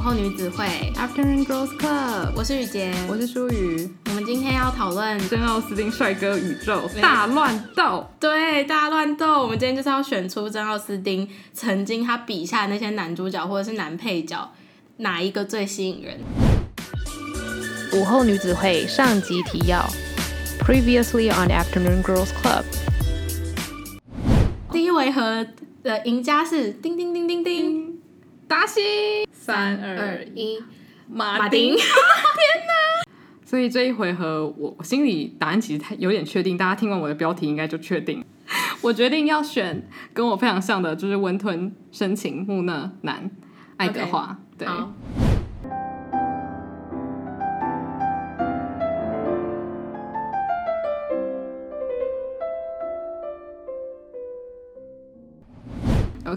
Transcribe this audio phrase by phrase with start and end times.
[0.00, 0.64] 后女子会
[0.96, 3.86] Afternoon Girls Club，我是雨洁，我是舒雨。
[4.06, 8.08] 我们今天要讨论真奥斯汀帅哥宇宙大乱斗。
[8.18, 9.42] 对，大乱斗。
[9.42, 14.50] 我们今天就是要选出真奥斯汀曾经他笔下的那些男主角或者是男配角，
[14.96, 16.18] 哪一个最吸引人？
[17.92, 19.86] 午后女子会上集提要
[20.60, 22.64] ：Previously on Afternoon Girls Club。
[24.72, 25.46] 第一回合
[25.82, 27.90] 的赢家是叮叮叮叮叮。
[28.48, 28.80] 达西，
[29.40, 30.62] 三二一，
[31.08, 31.72] 马丁！
[31.74, 33.02] 天哪！
[33.42, 36.58] 所以这一回合，我我心里答案其实有点确定。
[36.58, 38.22] 大家听完我的标题，应该就确定。
[38.82, 43.30] 我决定要选跟我非常像的，就是温吞、深情、木讷男
[43.78, 44.38] 爱德华。
[44.58, 44.68] 对。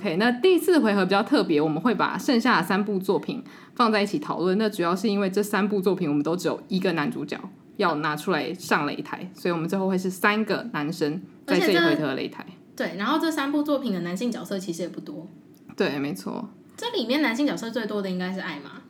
[0.04, 3.42] OK，那第四回合比较特别，我们会把剩下的三部作品
[3.74, 4.58] 放在一起讨论。
[4.58, 7.40] 那主要是因为这三部作品我们都只有一个男主角
[7.78, 12.46] 要拿出来上擂台，所以我们最后会是三个男生在这一回合的擂台。
[12.76, 15.26] 对，然后这三部作品的男性角色其实也不多。
[15.78, 16.50] 对，没错。
[16.76, 18.82] 这里面男性角色最多的应该是艾玛。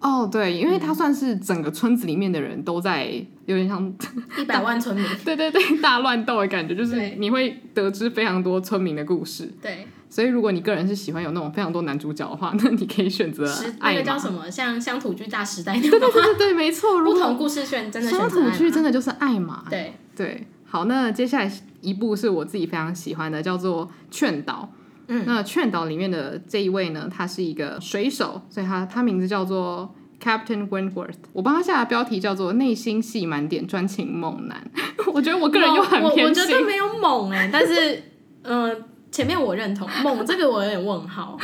[0.00, 3.06] 哦，对，因为他算是整个村子里面的人都在
[3.46, 3.94] 有点像
[4.36, 9.48] 一百万村民， 对对对，大乱斗的感觉，就是你会得知非常多村民的故事。
[9.62, 9.86] 对。
[10.10, 13.94] 所以，如果你个人是喜欢有那种非常多男主角的话，那你可以选择爱。
[13.94, 14.50] 那个叫什么？
[14.50, 15.90] 像乡土剧大时代那种。
[15.90, 17.00] 对对对对，没错。
[17.04, 18.10] 不同故事选真的。
[18.10, 19.64] 乡土剧真的就是爱嘛？
[19.70, 20.48] 对对。
[20.64, 24.68] 好，那接下来一部是我自己非常喜欢的，叫做《劝导》。
[25.06, 25.22] 嗯。
[25.24, 31.14] 那《劝导》里面的这一位呢，他是一个水手，所以他他名字叫做 Captain Wentworth。
[31.32, 34.68] 我帮他下的标题叫做“内心戏满点，专情猛男”。
[35.14, 36.42] 我觉得我个人又很偏心。
[36.44, 38.02] 我觉得没有猛哎、欸，但是
[38.42, 38.70] 嗯。
[38.70, 38.76] 呃
[39.10, 41.36] 前面我认同 猛这个我有点问号，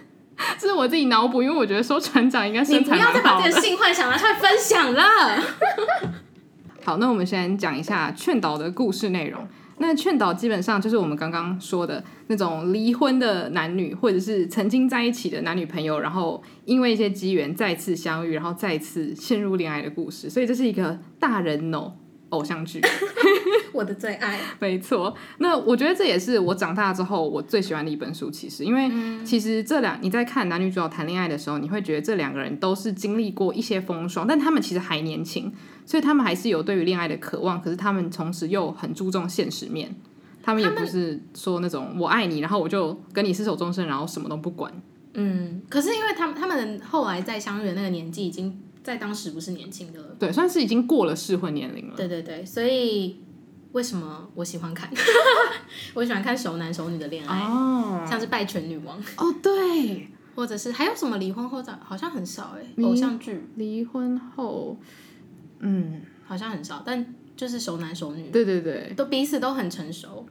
[0.58, 3.18] 这是我自己脑补，因为我觉得说船长应该身材蛮好的。
[3.18, 5.02] 你不要再把自己的性幻想拿出来分享了。
[6.82, 9.46] 好，那我们先讲一下劝导的故事内容。
[9.82, 20.28] 那劝导基本上就是我们刚刚说的那种离婚的男女，或者是曾经在一起的男女朋友，然后因为一些机缘再次相遇，然后再次陷入恋爱的故事。
[20.28, 21.92] 所以这是一个大人哦。
[22.30, 22.80] 偶像剧，
[23.72, 24.40] 我的最爱。
[24.58, 28.30] 没错，那我觉得这也是我长大之后我最喜欢的一本书。
[28.30, 28.90] 其实，因为
[29.24, 35.52] 其实这两你在看男女主角谈恋爱的时候，你会觉得这两个人都是经历过一些风霜，但他们其实还年轻，
[35.84, 37.60] 所以他们还是有对于恋爱的渴望。
[37.60, 39.94] 可是他们同时又很注重现实面，
[40.42, 44.72] 他们也不是说那种我爱你，然后我就跟你厮守终身，然后什么都不管。
[45.14, 48.60] 嗯，可是因为他们他们后来在相遇的那个年纪已经。
[48.82, 51.94] 在当时不是年轻的了，对，算是已经过了适婚年龄了。
[51.96, 53.20] 对对对，所以
[53.72, 54.90] 为什么我喜欢看？
[55.94, 64.76] 我喜欢看熟男熟女的恋爱哦，像是《败犬女王》哦，对，或者是还有什么离婚后的，好像很少哎，偶像剧离婚后，
[65.58, 70.26] 嗯，好像很少，但就是熟男熟女，对对对，都彼此都很成熟。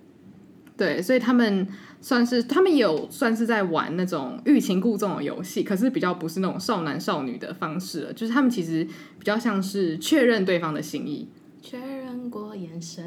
[0.79, 1.67] 对，所以他们
[1.99, 11.27] 算是他们有算是在玩那种欲擒故纵的游戏，可是比较不是那种少男少女的方式了，就是他们其实比较像是确认对方的心意，
[11.61, 13.05] 确认过眼神，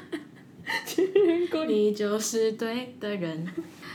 [0.84, 3.48] 确认过你就是对的人。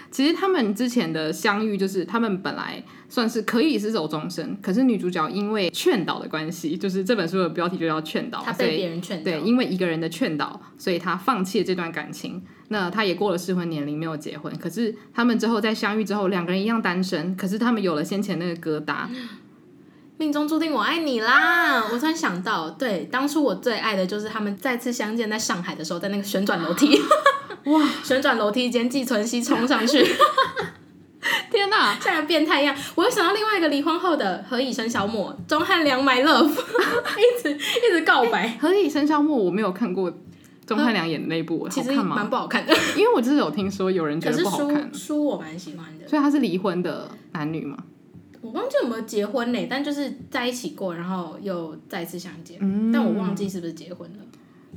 [0.09, 12.43] 其实他们之前的相遇，就是他们本来算是可以是走终身，可是女主角因为劝导的关系，就是这本书的标题就叫劝导，她被别人劝导，对，因为一个人的劝导，所以她放弃了这段感情。
[12.69, 14.53] 那她也过了适婚年龄，没有结婚。
[14.57, 19.07] 可是他们之后在相遇之后，两个人一样单身，可是他们有了先前那个疙瘩。
[20.19, 21.83] 命中注定我爱你啦！
[21.93, 26.99] 我突然想到，对，当初我最爱的就是他们再次相见在上海的时候，在那个旋转楼梯，
[27.65, 30.03] 哇，旋转楼梯间，纪存希冲上去，
[31.51, 32.75] 天哪，像个变态一样！
[32.95, 38.43] 我又想到另外一个离婚后的 《何以笙箫默》，钟汉良 My Love，一直一直告白。
[38.47, 40.13] 欸《何以笙箫默》我没有看过。
[40.65, 44.93] 钟汉良演的那部其实蛮不好看的，因为我就是有听说有人觉得不好看。
[44.93, 47.77] 书我蛮喜欢的，所以他是离婚的男女吗？
[48.41, 52.57] 我忘记有没有结婚嘞，但就是在一起过，然后又再次相见。
[52.59, 54.25] 嗯，但我忘记是不是结婚了。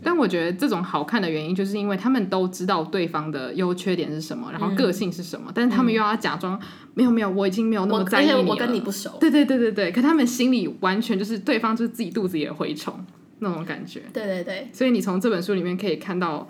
[0.03, 9.17] 但我觉得这种好看的原因，就是因为他们都知道对方的优缺点是什么，然后个性是什么，嗯、但是他们又要假装、嗯、没有没有，我已经没有那么在意你了，我跟你不熟。
[9.21, 12.95] 对对对对对，可他们心里完全就是对方就是自己肚子里的蛔虫。
[13.43, 16.47] 那种感觉，对对对，所以你从这本书里面可以看到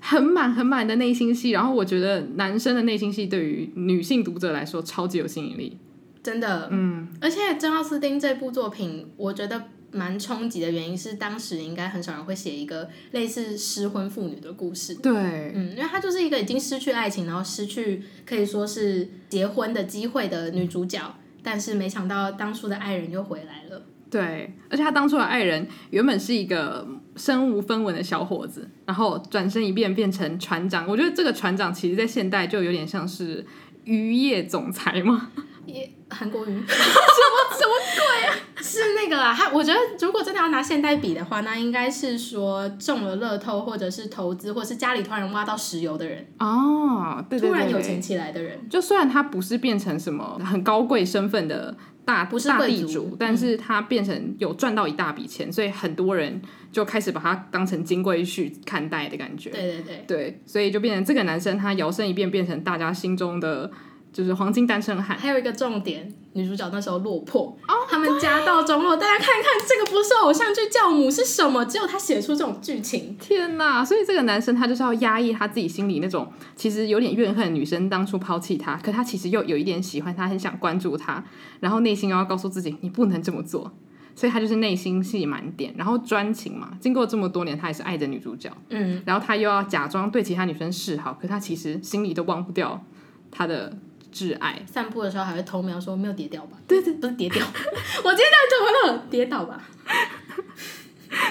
[0.00, 5.78] 很满很满的内心戏，然后我觉得男生的内心戏对于女性读者来说超级有吸引力，
[6.22, 9.62] 真的，嗯，而且珍奥斯汀这部作品，我觉得
[9.96, 15.12] 蛮冲击的原因是，当时应该很少人会写一个类似失婚妇女的故事，对，
[15.54, 21.00] 嗯，因为她就是一个已经失去爱情，然后失去可以说是结婚的机会的女主角。
[21.42, 23.80] 但是没想到当初的爱人又回来了。
[24.10, 26.84] 对，而且她当初的爱人原本是一个
[27.14, 30.88] 身无分文的小伙子，然后转身一变变成船长。
[30.88, 33.46] 我觉得这个船长其实在现代就有点像是
[33.84, 35.30] 渔业总裁嘛。
[35.66, 38.34] 也韩国瑜， 什么什么鬼啊？
[38.62, 48.68] 是那个啊，他我觉得如果真的要拿现代比的话，那应该是说中了乐透，或者是投资，或者是家里突然挖到石油的人哦，对对对，突然有钱起来的人。
[48.68, 56.40] 就虽然他不是变成什么很高贵身份的大不是大地主，但是他变成有赚到一大笔钱，嗯，所以很多人
[56.72, 59.50] 就开始把他当成金龟婿看待的感觉。
[59.50, 63.70] 对对对，对，所以就变成这个男生他摇身一变变成大家心中的。
[64.16, 71.62] 就是黄金单身汉，还有一个重点，女主角那时候落魄，哦，他们家道中落，大家看一看这个不是偶像剧教母是什么？
[71.66, 73.84] 只有他写出这种剧情，天哪！
[73.84, 81.22] 所以这个男生他就是要压抑他自己心里那种其实有点怨恨女生当初抛弃他，可他其实又有一点喜欢他，很想关注他，
[81.60, 83.70] 然后内心又要告诉自己你不能这么做，
[84.14, 86.70] 所以他就是内心戏满点，然后专情嘛。
[86.80, 92.82] 经过这么多年，他还是爱着女主角，嗯，然后他又要假装对其他女生示好，可他其实心里都忘不掉
[93.30, 93.76] 他的。
[94.16, 96.56] 挚爱，散步的时候还会偷瞄，说没有跌掉吧？
[96.66, 97.44] 对对，不是跌掉，
[98.02, 99.06] 我今天怎么了？
[99.10, 99.62] 跌倒吧？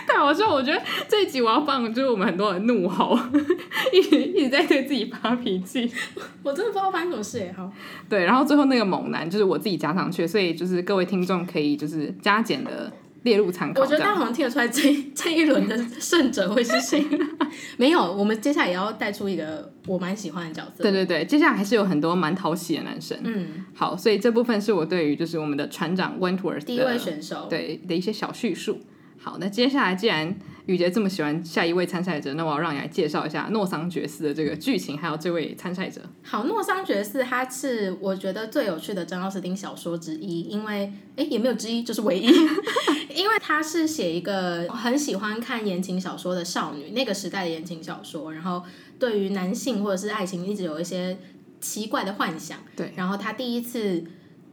[0.08, 0.50] 太好笑！
[0.52, 3.18] 我觉得这一集我要放，就是我们很多人怒吼，
[3.92, 5.92] 一直一直在对自己发脾气。
[6.44, 7.72] 我真的不知道发生什么事哎，好。
[8.08, 12.92] 对，然后最后那个猛男就是我自己加上去，所以就是各位听众可以就是加减的。
[13.26, 13.82] 列入参考。
[13.82, 17.04] 我觉得大家好像听得出来这，这这一轮的胜者会是谁？
[17.76, 20.84] 没有，我们接下来也要带出一个我蛮喜欢的角色。
[20.84, 23.18] 对对对，接下来还是有很多蛮讨喜的男生。
[23.24, 28.80] 嗯，好，所以这部分是我对于就是我们的船长 Wentworth 第一位选手对的一些小叙述。
[29.18, 36.02] 好，那接下来既然雨杰这么喜欢下一位参赛者，那我要让你来介绍一下诺桑爵士的这个剧情，还有这位参赛者。
[36.24, 42.28] 好，诺桑爵士他是我觉得最有趣的珍奥斯汀小说之一，因为哎也没有之一，就是唯一，
[43.14, 48.64] 因为他是写一个很喜欢看言情小说的少女，那个时代的言情小说，然后
[48.98, 51.18] 对于男性或者是爱情一直有一些
[51.62, 52.58] 奇怪的幻想。
[52.76, 54.04] 对，然后他第一次。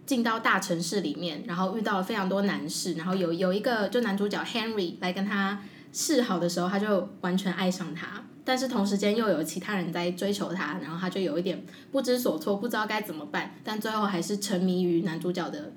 [0.04, 5.62] 进到大城市里面，然后遇到了非常多男士，然后有有一个就男主角 Henry 来跟他
[5.92, 15.72] 示好的时候，他就完全爱上他，但是同时间又有其他人在追求他，然后他就有一点不知所措，不知道该怎么办，但最后还是沉迷于男主角的，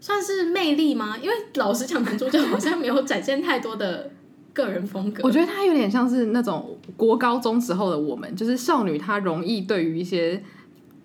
[0.00, 1.18] 算是魅力吗？
[1.18, 4.10] 因为老实讲，男主角好像没有展现太多的
[4.52, 5.22] 个人风格。
[5.24, 10.42] 我觉得他有点像是那种国高中时候的我们，就是少女，她容易对于一些。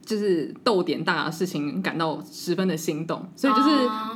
[0.09, 3.69] 就是逗点大的事情感到十分的心动，所以就是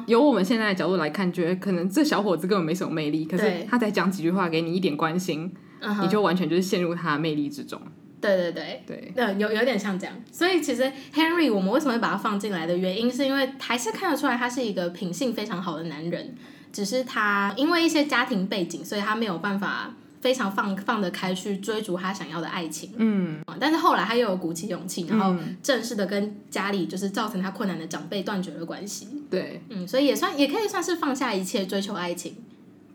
[0.07, 5.53] 由我们现在的角度来看，觉得可能这小伙子根本没什么魅力，可是他才讲几句话给你一点关心，
[6.01, 7.79] 你就完全就是陷入他的魅力之中。
[8.19, 10.15] 对对对对，对，有有点像这样。
[10.31, 16.33] 所以其实 Henry 我们为什么会把他放进来的原因，是因为还是看得出来他是一个品性非常好的男人，
[16.71, 19.93] 只是他因为一些家庭背景，所以他没有办法。
[20.23, 32.37] 非常放放得开去追逐他想要的爱情，嗯，但是后来他又有鼓起勇气，然后正式的跟家里就是造成他困难的长辈断绝了关系，对，嗯，所以也算也可以算是放下一切追求爱情，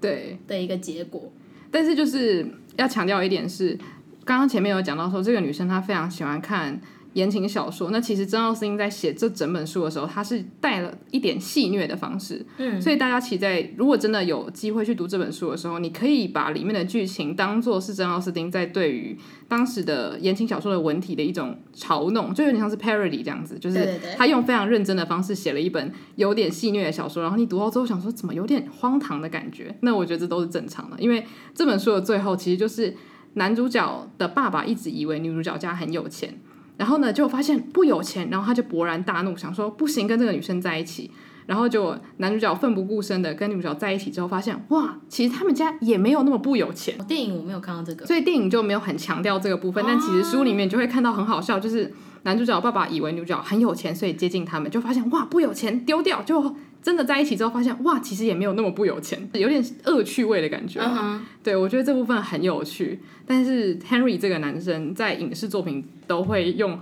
[0.01, 0.39] 对。
[0.47, 1.31] 的一个结果。
[1.71, 3.79] 但是就是要强调一点是，
[4.25, 6.81] 刚刚前面有讲到说这个女生她非常喜欢看。
[7.15, 31.25] 言情小说，那其实珍奥斯汀在写这整本书的时候，他是带了一点戏谑的方式，嗯，所以大家其实在如果真的有机会去读这本书的时候，你可以把里面的剧情当做是珍奥斯汀在对于当时的言情小说的文体的一种嘲弄，就有点像是 parody 这样子，就是他用非常认真的方式写了一本有点戏谑的小说，然后你读到之后想说怎么有点荒唐的感觉，那我觉得这都是正常的，因为
[31.55, 32.95] 这本书的最后其实就是
[33.35, 36.39] 男主角的爸爸一直以为女主角家很有钱。
[36.79, 41.11] 然后呢，就发现不有钱，然后他就勃然大怒，想说不行，跟这个女生在一起。
[41.45, 46.95] 然后就男主角奋不顾身的跟女主角在一起之后，发现哇，其实他们家也没有那么不有钱。
[47.07, 49.83] 电影我没有看到这个，所以电影就没有很强调这个部分。
[49.87, 51.93] 但其实书里面就会看到很好笑，就是
[52.25, 56.55] 男主角爸爸以为女主角很有钱，所以接近他们，就发现哇，不有钱丢掉就。
[56.83, 60.81] 真的在一起之后，发现哇，其实也没有那么不有钱，有点恶趣味的感觉。
[60.81, 61.19] Uh -huh.
[61.43, 63.01] 对，我觉得这部分很有趣。
[63.27, 66.79] 但是 Henry 这个男生在影视作品都会用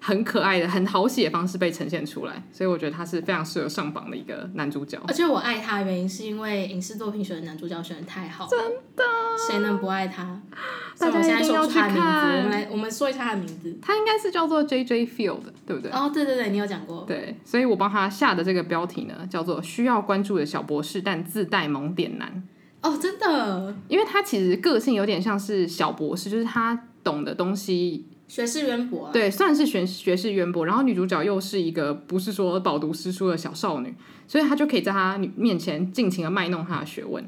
[0.00, 4.98] 很可爱的、很讨喜的方式被呈现出来，所以我觉得他是非常适合上榜的一个男主角。
[5.06, 8.58] 而且我爱他的原因是因为影视作品选的男主角选的太好，真
[8.96, 9.04] 的，
[9.48, 10.40] 谁能不爱他？
[10.98, 11.88] 大家一定要去看。
[12.38, 13.76] 我们来，我们说一下他的名字。
[13.80, 15.06] 他应该是叫做 J.J.
[15.06, 15.90] Field，对不对？
[15.90, 17.04] 哦，对对对，你有讲过。
[17.06, 22.42] 对，所以我帮他下的这个标题呢，叫做“需要关注的小博士，但自带萌点男”。
[22.82, 28.06] 哦，真的，因为他其实个性有点像是小博士，就是他懂的东西。
[28.28, 30.66] 学识渊博，对，算是学学识渊博。
[30.66, 33.94] 然后女主角又是一个不是说饱读诗书的小少女，
[34.28, 37.26] 所以她就可以在她面前尽情的卖弄她的学问。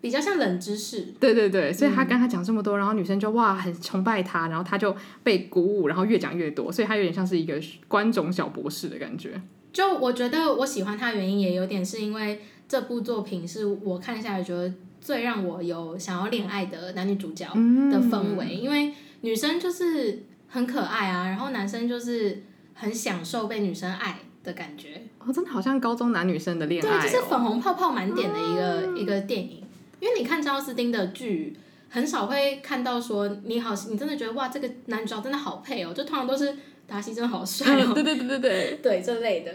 [0.00, 7.54] 比较像冷知识，对对对，所以她跟他讲这么多，嗯、然后女生就哇很崇拜她，然后她就被鼓舞，然后越讲越多，所以她有点像是一个
[7.86, 9.40] 观众小博士的感觉。
[9.72, 22.42] 就我觉得我喜欢她的原因也有点是因为这部作品是我看下来觉得最让我有想要恋爱的男女主角的氛围，嗯、因为女生就是很可爱啊，然后男生就是
[22.74, 25.00] 很享受被女生爱的感觉。
[25.18, 29.62] 哦，真的好像高中男女生的恋爱、哦，对，就是粉红泡泡满点的一个、嗯、一个电影。
[29.98, 31.56] 因为你看张奥斯汀的剧，
[31.88, 36.54] 很少会看到说你好，你真的觉得哇，这个男主角真的好配哦，就通常都是
[36.86, 39.50] 达西真的好帅哦，对对对对对，对 这类的。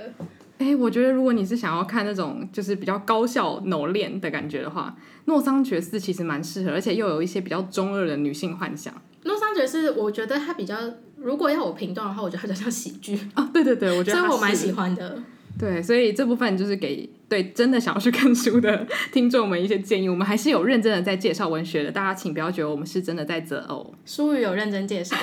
[0.58, 8.92] 哎，我觉得如果你是想要看那种就是比较高效脑恋的感觉的话，诺桑觉寺其实蛮适合，而且又有一些比较中二的女性幻想。
[9.27, 10.75] 诺桑觉是，我觉得他比较，
[11.17, 15.22] 如果要我评断的话，我觉得他比较像喜剧啊，对对对，我觉得所以我蛮喜欢的。
[15.60, 20.07] 对，所以这部分就是给对真的想要去看书的听众们一些建议。
[20.07, 23.96] 我们还是有认真的在介绍文学的，大家请不要觉得我们是真的在择偶。
[24.05, 25.15] 书语有认真介绍，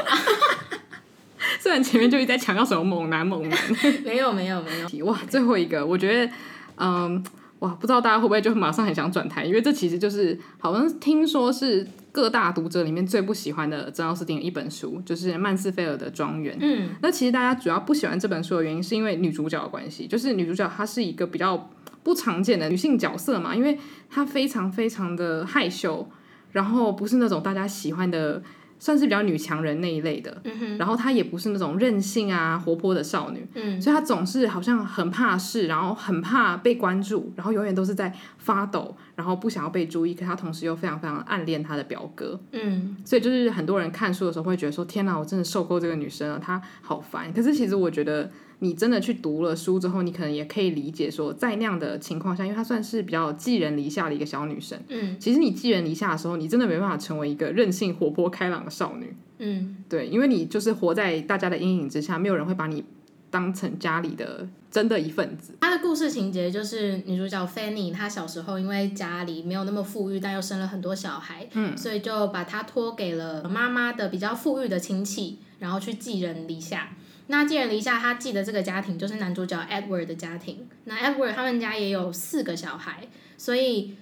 [1.61, 3.59] 虽然前面就一直在强调什么猛男猛男，
[4.05, 5.07] 没有没有没有。
[5.07, 6.33] 哇，最后一个，我觉得，
[6.79, 7.25] 嗯，
[7.61, 11.87] 哇，不知道大家会不会就马上很想转台，因为这其实就是好像听说是。
[12.15, 16.57] 各大读者里面最不喜欢的珍奥斯汀的一本书，就是曼斯菲尔德庄园。
[16.61, 20.07] 嗯，那其实大家主要不喜欢这本书的原因，是因为女主角的关系。
[20.07, 21.69] 就是女主角她是一个比较
[22.05, 23.77] 不常见的女性角色嘛，因为
[24.09, 26.09] 她非常非常的害羞，
[26.53, 28.41] 然后不是那种大家喜欢的。
[28.79, 40.15] 算是比较女强人那一类的，嗯、然后她也不是那种任性啊、活泼的少女，嗯、所以她总是好像很怕事，然后很怕被关注，然后永远都是在发抖，然后不想要被注意。
[40.15, 48.31] 可她同时又非常非常暗恋她的表哥，嗯，所以就是很多人看书的时候会觉得说：“天哪，我真的受够这个女生了，她好烦。”可是其实我觉得。
[48.61, 54.79] 你真的去读了书之后，你可能也可以理解说，在那样的情况下，因为她算是比较寄人篱下的一个小女生。
[54.89, 59.15] 嗯，其实你寄人篱下的时候，你真的没办法成为一个任性、活泼、开朗的少女。
[59.39, 62.85] 嗯，对，因为你就是活在大家的阴影之下，没有人会把你
[63.31, 65.55] 当成家里的真的一份子。
[65.61, 76.91] 她的故事情节就是女主角 Fanny，她小时候因为家里没有那么富裕，但又生了很多小孩，嗯，所以就把她托给了妈妈的比较富裕的亲戚，然后去寄人篱下。
[77.27, 80.69] 那寄人篱下，他寄的这个家庭就是男主角 Edward 的家庭。
[80.85, 83.97] 那 Edward 他们家也有四个小孩，所以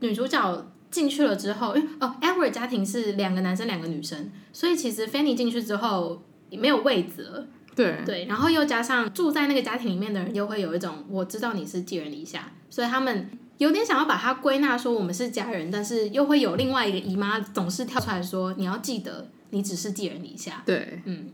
[0.00, 7.46] 女主角进去了之后，因为哦，Edward 家庭是两个男生两个女生，所以其实 Fanny 进去之后也没有位子了。
[7.74, 20.62] 对对，然后又加上住在那个家庭里面的人，又会有一种我知道你是寄人篱下，所以他们有点想要把它归纳说我们是家人，但是又会有另外一个姨妈总是跳出来说你要记得你只是寄人篱下。
[20.64, 21.28] 对，嗯。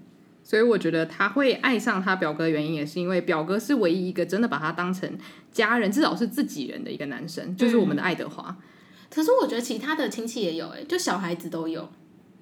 [0.48, 5.06] 所以我觉得他会爱上他表哥的原因，也是因为表哥是唯一一个真的把他当成
[5.52, 8.48] 家人，至少是自己人的一个男生，就是我们的爱德华。
[8.48, 8.56] 嗯、
[9.10, 11.86] 可是我觉得其他的亲戚也有，哎，就小孩子都有，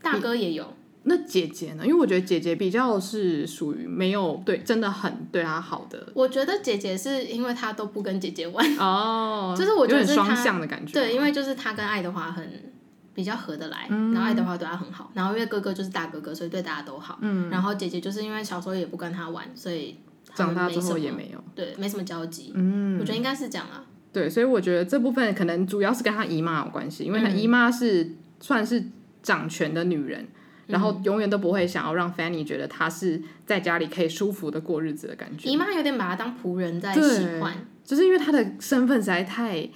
[0.01, 0.73] 大哥也有。
[1.03, 1.85] 那姐姐呢？
[1.85, 6.13] 因为我觉得姐姐比较是属于没有对真的很对他好的。
[6.15, 10.93] 我觉得姐姐是因为他都不跟姐姐玩哦，就是我觉得双向的感觉。
[10.93, 12.73] 对，因为就是他跟爱德华很。
[13.17, 17.19] 比较合得来，然后爱德华对他很好，然后因为哥哥就是大哥哥，所以对大家都好。
[17.23, 19.97] 嗯，然后姐姐就是因为小时候也不跟他玩，所以
[20.35, 22.53] 长大之后也没有，对，没什么交集。
[22.55, 23.83] 嗯，我觉得应该是这样啊。
[24.13, 28.85] 对，所以我觉得这部分可能主要是跟他姨妈有关系，因为他姨妈是算是
[29.23, 30.29] 掌权的女人，
[30.67, 35.49] 然后永远都不会想要让 Fanny 觉得她是在家里可以舒服的过日子的感觉。
[35.49, 39.67] 姨妈有点把她当仆人在喜欢，就是因为她的身份实在太。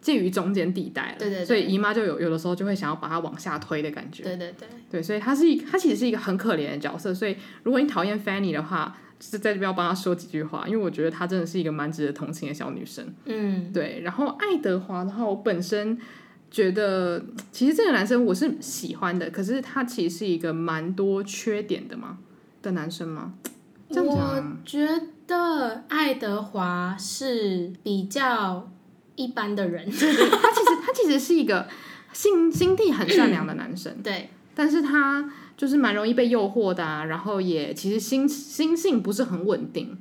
[0.00, 4.22] 介于中间地带了，对对对，所以姨妈就有有的时候就会想要把她往下推的感觉。
[4.22, 7.12] 对对对，对，所以她是一，她其实是一个很可怜的角色。
[7.12, 13.12] 所以如果你讨厌 Fanny 的话，就是在这边要帮她说几句话，因为我觉得她真的是一个蛮值得同情的小女生。
[13.26, 14.00] 嗯，对。
[14.02, 15.98] 然后爱德华的话，我本身
[16.50, 22.16] 觉得其实这个男生我是喜欢的，可是他其实是一个蛮多缺点的嘛
[22.62, 23.34] 的男生吗？
[23.90, 24.06] 这样？
[24.06, 24.88] 我觉
[25.26, 28.70] 得爱德华是比较。
[29.16, 31.68] 一般的人，他其实他其实是一个
[32.12, 39.98] 心心地很善良的男生，对，但是他就是蛮容易被诱惑的啊，然后也其实心心性不是很稳定。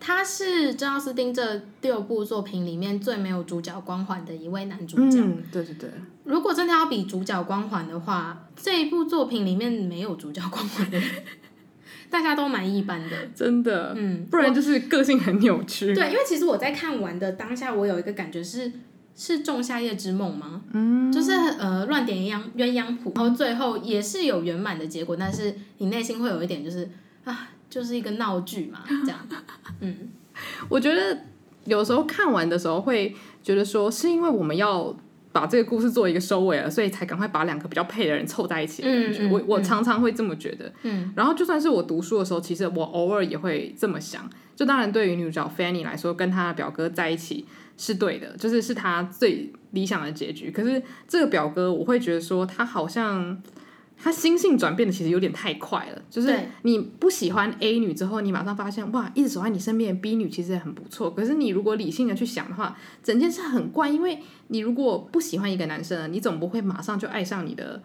[0.00, 5.18] 他是珍奥斯汀这六部作品里面最没有主角光环的一位男主角。
[5.18, 5.90] 嗯，对对对。
[6.22, 11.08] 如果真的要比主角光环的话，这一部作品里面没有主角光环的人。
[12.10, 15.94] 大家都蛮一般的，真的，嗯，不然就是个性很扭曲。
[15.94, 18.72] 对，因为其实我在看完的当下，我有一个感觉是，
[19.14, 20.62] 是《仲夏夜之梦》吗？
[20.72, 26.88] 嗯，就是呃乱点鸳鸳鸯谱，然后最后也是有圆满的结果，但是你内心会有一点就是
[27.24, 29.18] 啊，就是一个闹剧嘛， 这样。
[29.80, 30.08] 嗯，
[30.68, 31.18] 我觉得
[31.64, 34.96] 有时候看完的时候会觉得说，是因为我们要
[35.38, 39.22] 把这个故事做一个收尾了，所以才赶快把两个比较配的人凑在一起的感觉。
[39.22, 40.72] 嗯，我我常常会这么觉得。
[40.82, 44.28] 嗯，然后就算是我读书的时候，其实我偶尔也会这么想。
[44.56, 47.46] 就当然对于女主角 Fanny 来说，跟她的表哥在一起。
[47.80, 50.50] 是对的，就是是他最理想的结局。
[50.50, 53.40] 可是这个表哥，我会觉得说他好像
[54.00, 56.02] 他心性转变的其实有点太快了。
[56.08, 61.10] 就是你不喜欢 A 女之后，你马上发现哇，一直守在你身边的 B 女其实也很不错。
[61.10, 67.82] 可是你如果理性的去想的话，整件事很怪，因为你如果不喜欢一个男生，你总不会马上就爱上你的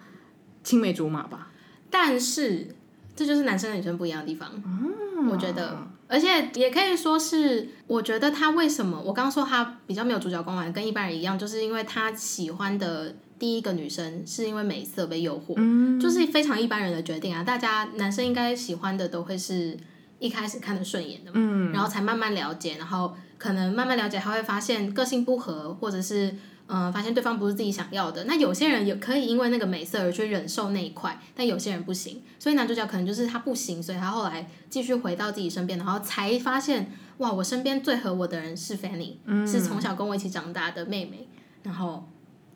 [0.63, 1.49] 青梅竹马吧？
[1.89, 2.75] 但是
[3.15, 5.87] 这就是男生女生不一样的地方，嗯，我觉得。
[6.05, 17.43] 而且也可以说是，我觉得他为什么我刚刚说他比较没有主角光环，跟一般人一样，就是因为他喜欢的第一个女生是因为美色被诱惑，嗯，就是非常一般人的决定啊。
[17.43, 19.77] 大家男生应该喜欢的都会是
[20.17, 26.33] 一开始看得顺眼的嘛，嗯，然后才慢慢了解，然后可能慢慢了解，还会发现个性不合，或者是。
[26.67, 28.23] 嗯，发现对方不是自己想要的。
[28.23, 32.21] 那有些人也可以因为那个美色而去忍受那一块，但有些人不行。
[32.39, 41.27] 所以男主角可能就是他不行，所以他后来继续回到自己身边，然后才发现，哇，我身边最合我的人是 Fanny，嗯，是从小跟我一起长大的妹妹，
[41.63, 42.07] 然后。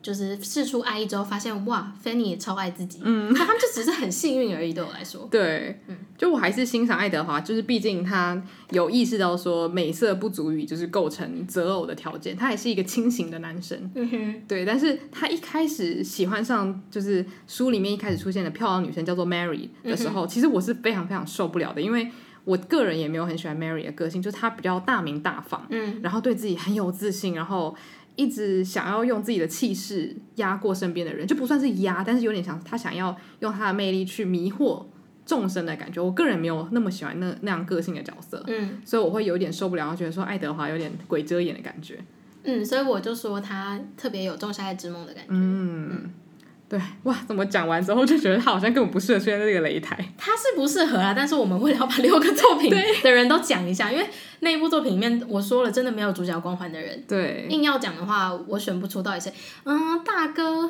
[0.07, 4.71] 就是试出爱意之后，发现哇，Fanny 也超爱自己，嗯， 他们就只是很幸运而已。
[4.71, 14.63] 对我来说，对，嗯，就我还是欣赏爱德华，就是毕竟他有意识到说美色不足以就是构成择偶的条件，他也是一个清醒的男生，嗯哼，对。
[14.63, 22.09] 但是他一开始喜欢上就是书里面一开始出现的漂亮女生叫做 Mary 的时候，嗯，其实我是非常非常受不了的，因为
[22.45, 27.75] 我个人也没有很喜欢 Mary 的个性，就是她比较大名大方，嗯，然后对自己很有自信，然后。
[28.17, 34.85] 一直想要用自己的气势压过身边的人，就不算是压，但是有点想他想要用他的魅力去迷惑
[35.25, 36.03] 众生的感觉。
[36.03, 41.97] 我个人没有那么喜欢那那样个性的角色，嗯，所以我会有点受不了，觉得说爱德华有点鬼遮眼的感觉，
[42.43, 45.89] 嗯，所以我就说他特别有仲夏夜之梦的感觉，嗯。
[45.91, 46.13] 嗯
[46.69, 49.97] 对，哇，怎么讲完之后就觉得他好像根本不适合出现在这个擂台。
[50.17, 52.69] 他是不适合啊，但是我们为了要把六个作品
[53.01, 54.05] 的人都讲一下，因为
[54.41, 57.01] 那一部作品里面我说了，真的没有主角光环的人。
[57.07, 59.33] 对，硬要讲的话，我选不出到底谁。
[59.63, 60.69] 嗯，大哥，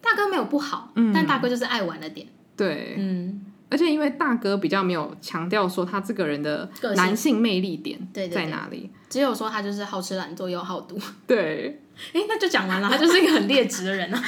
[0.00, 2.24] 大哥没有不好，嗯，但大哥就是爱玩的点。
[2.56, 10.96] 对，嗯，而且因为大哥比较没有强调说他这个人的男性魅力点在哪里，对对对，只有说他就是好吃懒做又好赌。
[11.26, 11.80] 对。
[12.12, 14.22] 哎、欸，那就讲完了，他就是一个很劣质的人啊！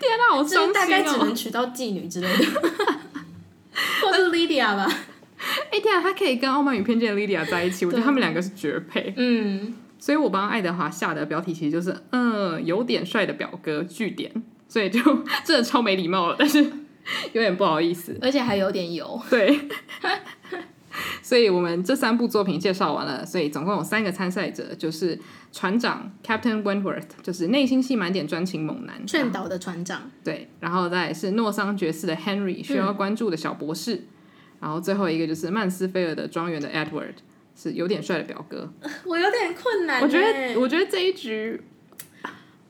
[0.00, 2.44] 天哪，我真大概只能娶到妓女之类的，
[4.02, 4.86] 或是 Lydia 吧？
[5.70, 9.12] 哎、欸，天啊，他可以跟《傲慢与偏见》的 Lydia 在一起，我觉得他们两个是绝配。
[9.16, 14.32] 嗯，所以我帮爱德华下的标题其实就是“嗯，有点帅的表哥”据点，
[14.68, 15.00] 所以就
[15.44, 16.62] 真的超没礼貌了，但是
[17.32, 19.20] 有点不好意思，而且还有点油。
[19.30, 19.60] 对。
[21.22, 25.18] 所以我们这三部作品介绍完了，所以总共有三个参赛者，就是
[25.52, 30.10] 船长 Captain Wentworth，就是内心戏满点专情猛男，劝导的船长。
[30.24, 34.06] 对，然后再是诺桑爵士的 Henry，需要关注的小博士，嗯、
[34.60, 37.14] 然后最后一个就是曼斯菲尔的庄园的 Edward，
[37.54, 38.72] 是有点帅的表哥。
[39.04, 40.00] 我有点困难。
[40.02, 41.60] 我觉得，我觉得这一局，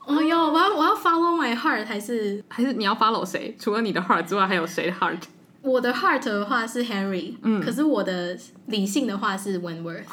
[0.04, 3.54] 哦哟，我要我要 follow my heart 还是还是你要 follow 谁？
[3.58, 5.20] 除了你的 heart 之外，还有谁的 heart？
[5.62, 10.04] 我的 heart 的话是 Henry，嗯，可是我的理性的话是 Wentworth。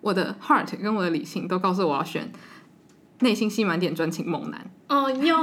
[0.00, 2.32] 我的 heart 跟我的理性都告诉我要选
[3.20, 4.70] 内心戏满点专情猛男。
[4.88, 5.40] 哦哟，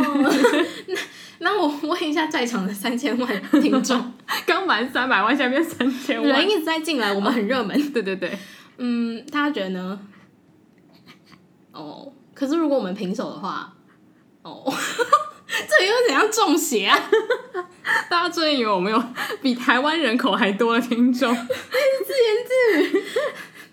[0.88, 0.98] 那
[1.40, 4.14] 那我问一下在场的三千万听众，
[4.46, 7.80] 刚满三百万，下面三千万人一直在进来，我们很热门。
[7.94, 8.38] 对对对，
[8.78, 10.00] 嗯，大家觉得呢？
[11.72, 13.74] 哦，可是如果我们平手的话，
[14.42, 14.64] 哦，
[15.48, 17.00] 这又怎样中邪啊？
[18.18, 19.00] 大家真以为我们有
[19.44, 21.32] 比台湾人口还多的听众？
[21.36, 23.04] 自言自语，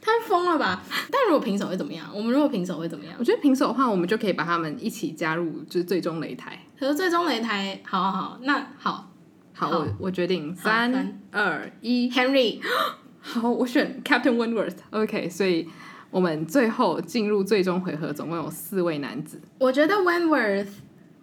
[0.02, 0.82] 太疯了吧！
[1.10, 2.06] 但如果平手会怎么样？
[2.14, 3.14] 我们如果平手会怎么样？
[3.18, 6.58] 我觉得平手的话，我们就可以把他们一起加入，就是最终擂台。
[6.78, 9.10] 可是最终擂台，好好好，那好，
[9.54, 12.60] 好，好我我决定三二一，Henry，
[13.22, 14.76] 好，我选 Captain Wentworth。
[14.90, 15.66] OK，所以
[16.10, 19.40] 我们最后进入最终回合，总共有四位男子。
[19.58, 20.68] 我觉得 Wentworth，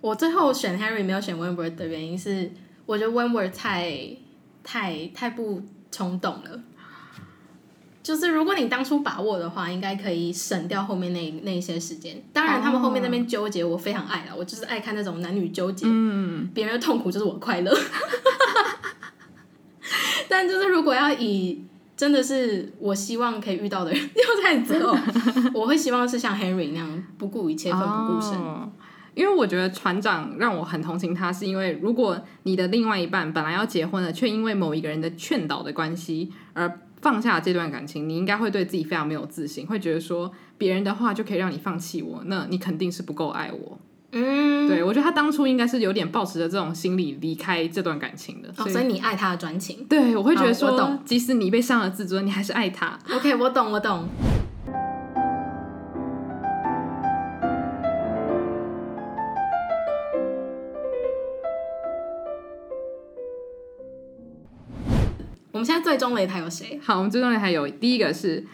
[0.01, 2.49] 我最后选 Henry 没有选 Wentworth 的原因是。
[2.91, 4.10] 我觉得 Wentworth 太
[4.65, 6.62] 太太不冲动了，
[8.04, 12.21] 就是如果你当初把握的话，应该可以省掉后面那那一些时间。
[12.34, 17.73] 当然，他们后面那边纠结，我非常爱了，我就是爱看那种男女纠结，嗯，别人的痛苦就是我快乐。
[20.27, 21.63] 但就是如果要以
[21.95, 24.97] 真的是我希望可以遇到的人， 又在择偶。
[25.54, 28.38] 我会希望是像 Henry 那样不顾一切、奋不顾身。
[28.38, 28.69] 哦。
[29.13, 43.80] 因为我觉得船长让我很同情他，是因为如果你的另外一半本来要结婚了，却因为某一个人的劝导的关系而放下这段感情，你应该会对自己非常没有自信，会觉得说别人的话就可以让你放弃我，那你肯定是不够爱我。
[44.13, 48.50] 嗯，对，我觉得他当初应该是有点抱持着这种心理离开这段感情的。
[48.58, 49.86] 哦，所以你爱他的专情。
[49.86, 53.00] 对，我会觉得说，即使你被伤了自尊，你还是爱他。
[53.10, 54.08] OK，我懂，我懂。
[65.62, 66.80] 们现在最终擂台有谁？
[66.84, 68.41] 好，我们最终擂台有第一个是《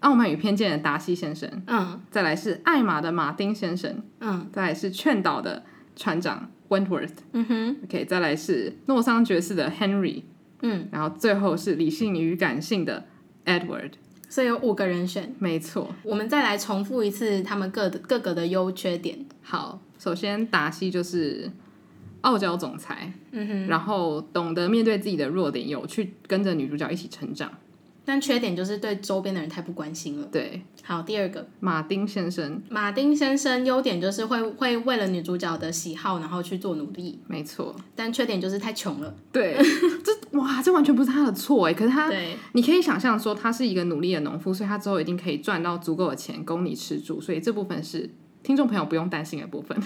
[0.00, 10.24] 傲慢与偏见》的达西先生，嗯，再来是艾玛的马丁先生，嗯，再来是劝导的船长 Wentworth，嗯哼，OK，再来是诺桑爵士的 Henry，
[10.62, 13.06] 嗯，然后最后是理性与感性的
[13.46, 13.92] Edward，
[14.28, 15.94] 所以有五个人选，没错。
[16.02, 19.24] 我们再来重复一次他们各的各个的优缺点。
[19.42, 21.50] 好，首先达西就是。
[22.22, 27.50] 傲娇总裁，嗯哼，然后懂得面对自己的弱点，有去跟着女主角一起成长。
[28.04, 30.26] 但缺点就是对周边的人太不关心了。
[30.32, 37.20] 对，好，第二个马丁先生，马丁先生优点就是会会为了女主角的喜好，然后去做努力。
[37.26, 39.14] 没错，但缺点就是太穷了。
[39.30, 39.58] 对，
[40.02, 41.74] 这哇，这完全不是他的错哎。
[41.74, 47.20] 可是他，对，你可以想象说，他是一个努力的农夫，所以他之后一定可以赚到足够的钱供你吃住。
[47.20, 48.08] 所以这部分是
[48.42, 49.78] 听众朋友不用担心的部分。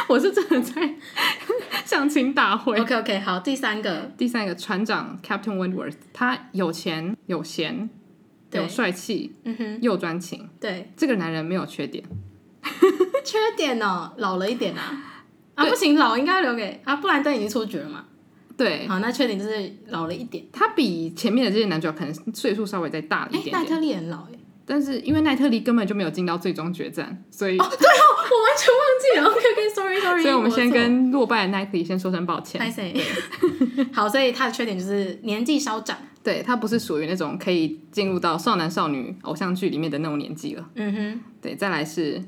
[0.08, 0.94] 我是真的在
[1.84, 2.78] 向亲大会。
[2.78, 7.88] OK OK，好，第三个，第三个船长 Captain Wentworth，他有钱有闲，
[8.52, 10.48] 有帅气，嗯哼，又专情。
[10.60, 12.04] 对，这个男人没有缺点。
[13.24, 15.06] 缺点哦，老了一点啊。
[15.54, 18.04] 啊，不行，老应该留给啊，布兰登已经出局了嘛。
[18.56, 20.44] 对，好，那缺点就是老了一点。
[20.52, 23.56] 他比前面的这些男主角可能岁数稍微再大了一点点。
[23.56, 24.38] 奈特利很老哎。
[24.66, 29.28] 但是因为奈特利根本就没有进到最终决战，所以哦，对哦，我完全忘记了。
[29.28, 30.22] OK OK，Sorry Sorry。
[30.22, 32.60] 所以我们先跟落败的 Nike 先说声抱歉。
[33.92, 40.70] 好，所以他的缺点就是年纪稍长，对，他不是属于那种可以进入到少男少女偶像剧里面的那种年纪了。
[40.74, 42.22] 嗯哼，对，再来是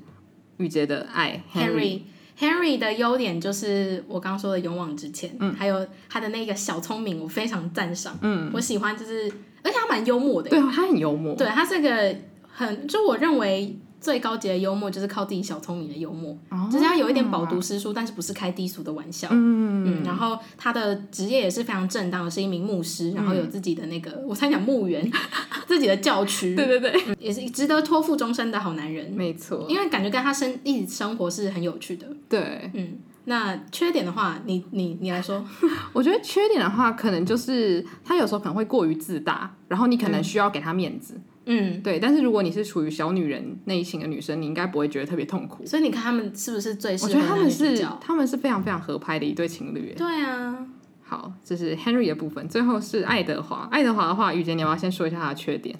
[0.56, 2.00] 雨洁的爱 Henry。
[2.38, 8.18] Henry 的优点就是我刚刚说的勇往直前，嗯，还有他的那个小聪明，我非常赞赏。
[8.22, 9.30] 嗯，我喜欢，就是
[9.62, 10.50] 而且他蛮幽默的。
[10.50, 11.36] 对，他很幽默。
[11.36, 12.16] 对，他是个。
[12.54, 19.28] 很，就我认为最高级的幽默就是靠自己小聪明的幽默，哦、就是他有一点饱读诗书，但是不是开低俗的玩笑。
[19.30, 25.08] 嗯嗯，然后他的职业也是非常正当的，是一名牧师，然后有自己的那个，嗯、我才讲墓园，
[25.68, 26.56] 自己的教区。
[26.56, 29.08] 对对对、嗯，也是值得托付终身的好男人。
[29.12, 32.06] 没错，因为感觉跟他生一起生活是很有趣的。
[32.28, 35.44] 对，嗯，那缺点的话，你你你来说，
[35.94, 41.14] 我觉得缺点的话，可能就是他有时候可能会过于自大，然后你可能需要给他面子。
[41.16, 45.66] 嗯嗯，对，但是如果你是处于小女人类型的女生，你应该不会觉得特别痛苦。
[45.66, 47.08] 所以你看他们是不是最适合？
[47.08, 49.92] 我觉得他们是他们是非常非常合拍的一对情侣。
[49.96, 50.66] 对啊，
[51.02, 53.68] 好，这是 Henry 的部分，最后是爱德华。
[53.72, 55.76] 爱德华的话，雨洁你要不要先说一下他的缺点？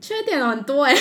[0.00, 0.94] 缺点很多哎，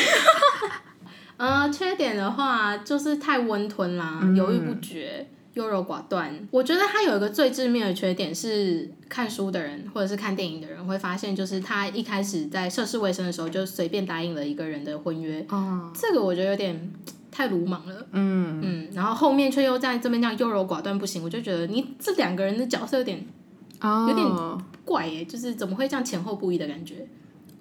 [1.37, 5.27] 呃，缺点的话就是太温吞啦，犹、嗯、豫不决。
[5.53, 16.91] 优柔寡断，我觉得他有一个最致命的缺点是，看书的人或者是看电影的人会发现，就是他一开始在涉世未深的时候就随便答应了一个人的婚约，哦，这个我觉得有点
[17.29, 23.23] 太鲁莽了，嗯嗯，然后后面却又在这边这样优柔寡断不行，我就觉得你这两个人的角色有点，
[23.81, 24.27] 哦，有点
[24.83, 27.07] 怪耶，就是怎么会这样前后不一的感觉？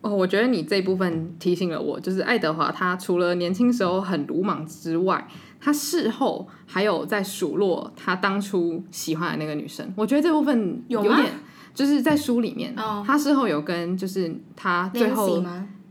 [0.00, 5.28] 哦，我觉得你这一部分提醒了我，就是爱德华他除了年轻时候很鲁莽之外。
[5.64, 11.32] 他事后还有在数落他当初喜欢的那个女生，我觉得这部分有点，
[11.72, 12.74] 就是在书里面，
[13.06, 15.40] 他事后有跟就是他最后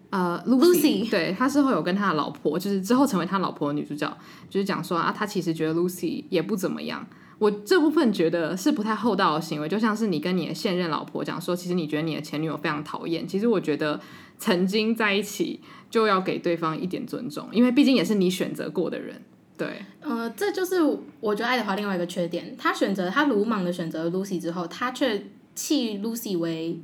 [0.10, 4.12] 呃 Lucy，对，他事后有跟他的老婆，就是之后成为他老婆的女主角，
[4.50, 7.08] 就是讲说啊，他其实觉得 Lucy 也不怎么样。
[7.40, 13.26] 我这部分觉得是不太厚道的行为，就像是你跟你的现任老婆讲说，其实你觉得你的前女友非常讨厌。
[13.26, 14.00] 其实我觉得
[14.38, 19.20] 曾经在一起就要给对方一点尊重，因为毕竟也是你选择过的人。
[19.62, 20.78] 对，呃，这就是
[21.20, 22.56] 我觉得爱德华另外一个缺点。
[22.58, 26.82] 他选择他鲁莽的选择 Lucy 之后，他却弃 Lucy 为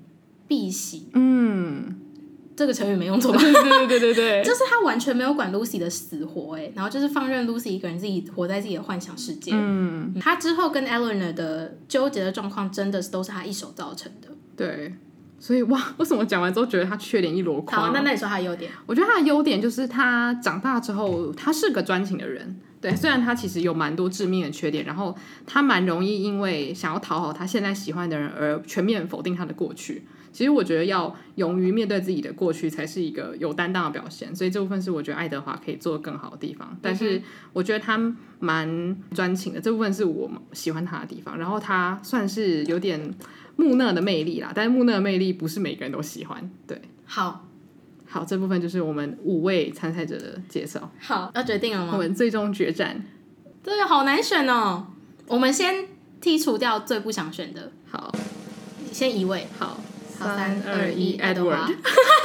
[0.48, 1.10] 婢媳。
[1.14, 1.96] 嗯，
[2.56, 3.40] 这个成语没用错吧？
[3.42, 9.52] 对对对对对对， 就是他完全没有管 Lucy 的死活，哎，然后就是放任 Lucy 一个人自己活在自己的幻想世界。
[9.56, 14.28] 嗯，他之后跟 Eleanor 的纠结的状况，真的是都是他一手造成的。
[14.56, 14.94] 对，
[15.40, 17.82] 所以哇， 为什么讲完之后觉得他缺点一箩筐？
[17.82, 18.72] 好，那那你说他的优点？
[18.86, 22.60] 我觉得他的优点就是他长大之后，他是个专情的人。
[22.80, 25.16] 对，虽然他其实有蛮多致命的缺点，然后
[25.48, 30.04] 他蛮容易因为想要讨好他现在喜欢的人而全面否定他的过去。
[30.32, 34.36] 其实我觉得要勇于面对自己的过去，才是一个有担当的表现。
[34.36, 36.78] 所以这部分是我觉得爱德华可以做得更好的地方。
[36.80, 37.20] 但是
[37.54, 38.00] 我觉得他
[38.40, 41.36] 蛮专情的，这部分是我喜欢他的地方。
[41.40, 43.12] 然后他算是有点
[43.58, 46.50] 木讷的魅力啦，但是木讷的魅力不是每个人都喜欢。
[46.66, 47.44] 对，好。
[48.10, 50.90] 好，这部分就是我们五位参赛者的介绍。
[50.98, 51.92] 好，要决定了吗？
[51.92, 53.04] 我们最终决战，
[53.62, 54.88] 对，好难选哦。
[55.28, 55.86] 我们先
[56.22, 57.70] 剔除掉最不想选的。
[57.92, 58.10] 好，
[58.94, 59.48] 先一位。
[59.60, 59.78] 好，
[60.18, 61.76] 三二一，Edward。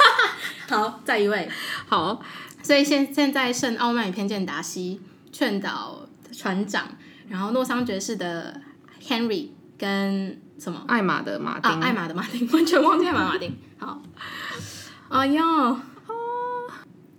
[0.69, 1.49] 好，再一位。
[1.85, 2.23] 好，
[2.61, 5.01] 所以现现在剩傲慢与偏见达西、
[5.33, 6.87] 劝导船长，
[7.27, 8.61] 然后诺桑爵士的
[9.05, 10.81] Henry 跟什么？
[10.87, 11.69] 艾玛的马丁。
[11.71, 13.53] 啊，艾玛的马丁， 完全忘记艾玛马丁。
[13.77, 14.01] 好。
[15.09, 15.43] 哎呀，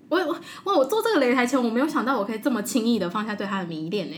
[0.08, 0.32] 我我
[0.64, 0.74] 哇！
[0.74, 4.16] 我做这个擂台前，我没有想到我可以这么轻易的放下对他的迷恋呢。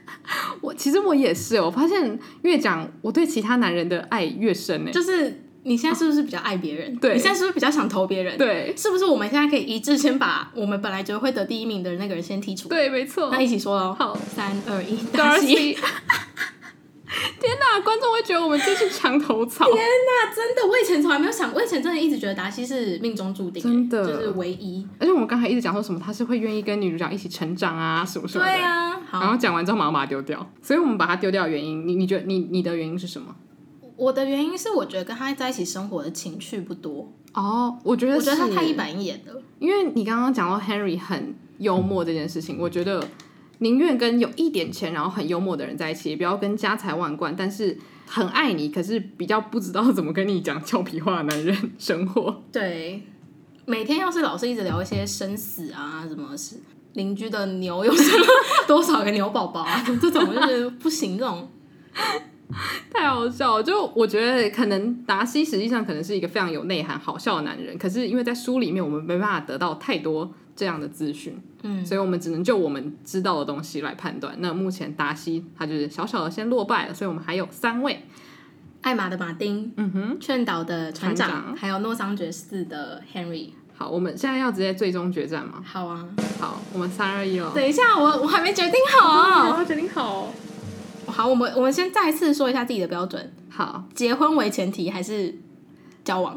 [0.60, 4.90] 我其实我也是，我发现越讲我对其他男人的爱越深呢。
[4.90, 6.94] 就是你现在是不是比较爱别人？
[6.96, 8.36] 对，你现在是不是比较想投别人？
[8.36, 12.68] 对，是不是我们现在可以一致先把我们本来觉得会得第一名的那个人先剔除？
[12.68, 13.30] 对，没错。
[13.30, 13.96] 那一起说哦。
[13.98, 15.78] 好，三二一，达西。
[17.40, 19.64] 天哪，观众会觉得我们这是墙头草。
[19.64, 24.86] 天哪，真的，我以前从来没有想，我以前真的一直觉得达西是命中注定，真的就是唯一。
[24.98, 28.50] 而且我们刚才一直讲说什么，他是会愿意跟女主角一起成长啊，什么什么的。
[28.50, 33.34] 对啊，然后讲完之后马上把它丢掉，所以我们把它丢掉的原因，你你觉得你你的原因是什么？
[33.96, 37.10] 我的原因是我觉得跟他在一起生活的情趣不多。
[37.32, 39.40] 哦，我觉得我觉得他太一板一眼了。
[39.60, 43.02] 因为你刚刚讲到 Henry 很幽默这件事情，我觉得。
[43.58, 52.42] 宁愿跟有一点钱，然后很幽默的人在一起，也不要跟家财万贯，但是很爱你，可是比较不知道怎么跟你讲俏皮话的男人生活。
[52.52, 53.02] 对，
[53.64, 56.56] 每天要是老是一直聊一些生死啊，什么事，
[56.92, 58.26] 邻居的牛有什么
[58.66, 61.48] 多少个牛宝宝啊，这种就是不行，这种
[62.92, 63.62] 太好笑了。
[63.62, 70.32] 就我觉得，可能达西实际上可能是一个非常有内涵、好笑的男人，可是因为在书里面，我们没办法得到太多。
[70.56, 74.34] 这样的资讯，嗯，所以我们只能就我们知道的东西来判断。
[74.38, 78.06] 那目前达西他就是小小的先落败了，所以我们还有三位：
[78.80, 83.50] 艾玛的马丁，嗯哼，劝导的船长，船长还有诺桑爵士的 Henry。
[83.76, 85.62] 好，我们现在要直接最终决战吗？
[85.62, 86.08] 好啊，
[86.40, 87.52] 好，我们三二一哦。
[87.54, 90.32] 等一下，我我还没决定好啊，我要决定好。
[91.06, 93.30] 好，我们我们先再次说一下自己的标准。
[93.50, 95.34] 好，结婚为前提还是
[96.02, 96.34] 交往？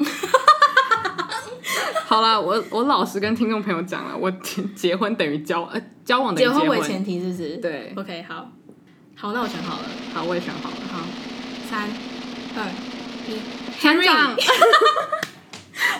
[2.09, 4.31] 好啦，我我老实跟听众朋友讲了，我
[4.75, 7.57] 结婚等于交呃交往等于结婚，为前提是不是？
[7.57, 8.49] 对，OK，好，
[9.15, 11.05] 好，那我选好了，好，我也选好了，好，
[11.69, 11.87] 三
[12.57, 12.65] 二
[13.27, 13.37] 一
[13.79, 14.05] ，Henry，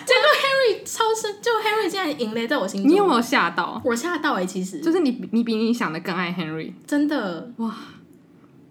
[0.04, 3.80] 结果 Henry 超生，就 Henry 竟然赢了，在我心中，你有没有吓到？
[3.84, 4.80] 我吓到哎、欸，其实。
[4.80, 7.52] 就是你你比你想的更爱 Henry，真的。
[7.58, 7.72] 哇。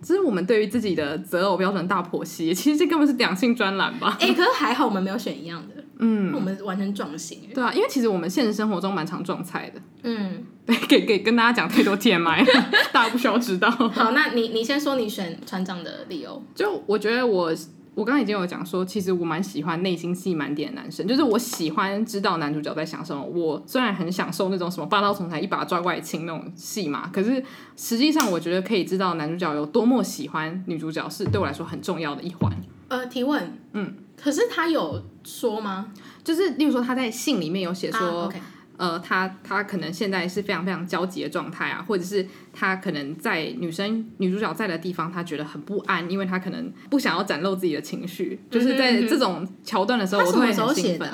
[0.02, 4.18] 这是我们对于自己的择偶标准大剖析， 其实这根本是两性专栏吧？
[4.22, 7.40] 哎、欸，可是还好我们没有选一样的，嗯，我们完全撞型。
[7.54, 9.82] 对啊，因为其实我们现实生活中蛮常撞菜的。
[10.04, 12.46] 嗯， 对，给给跟大家讲太多 TMI，
[12.92, 13.70] 大家不需要知道。
[13.70, 16.42] 好，那你你先说你选船长的理由。
[16.56, 17.54] 就我觉得我。
[18.00, 23.22] 我刚刚已经有讲说，其实我蛮喜欢内心戏满点的男生，就是我喜欢知道男主角在想什么。
[23.22, 27.44] 我虽然很享受那种什么霸道总裁一把抓过来亲那种戏嘛，可是
[27.76, 32.50] 实际上我觉得可以知道男主角有多么喜欢女主角，是对我来说很重要的一环。
[32.88, 35.92] 呃，提问，嗯，可是他有说吗？
[36.24, 38.24] 就是例如说他在信里面有写说。
[38.24, 38.40] 啊 okay
[38.80, 51.12] 呃，他他可能现在是非常非常焦急的状态啊，或者是他可能在女生女主角在的地方，他觉得很不安，因为他可能不想要展露自己的情绪，嗯、就是在这种桥段的时候，我都会很兴奋。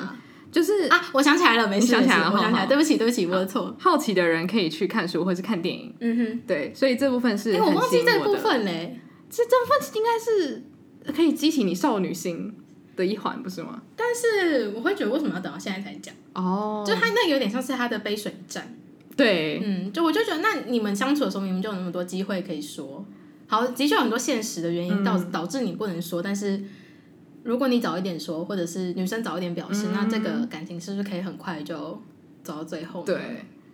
[0.52, 3.76] 就是啊，我想起来了，没事，想起来了，我想起来，对不起，对不起，我的错。
[3.78, 5.92] 好奇的人可以去看书或者是看电影。
[6.00, 8.98] 嗯哼，对，所以这部分是很、欸、我忘记这部分嘞，
[9.28, 12.54] 这这部分应该是可以激起你少女心
[12.96, 13.82] 的一环，不是吗？
[13.94, 16.14] 但是我会觉得，为什么要等到现在才讲？
[16.32, 18.74] 哦，就他那有点像是他的杯水战。
[19.16, 23.04] 对，嗯，就我就觉得，那你们相处的时候，明明就有那么多机会可以说。
[23.46, 26.62] 好，的确有很多现实的原因导导致你不能说，嗯、但是
[27.44, 32.02] 如果你早一点说，或者是女生早一点表示，嗯、那这个感情是不是可以很快就
[32.42, 33.04] 走到最后？
[33.04, 33.16] 对，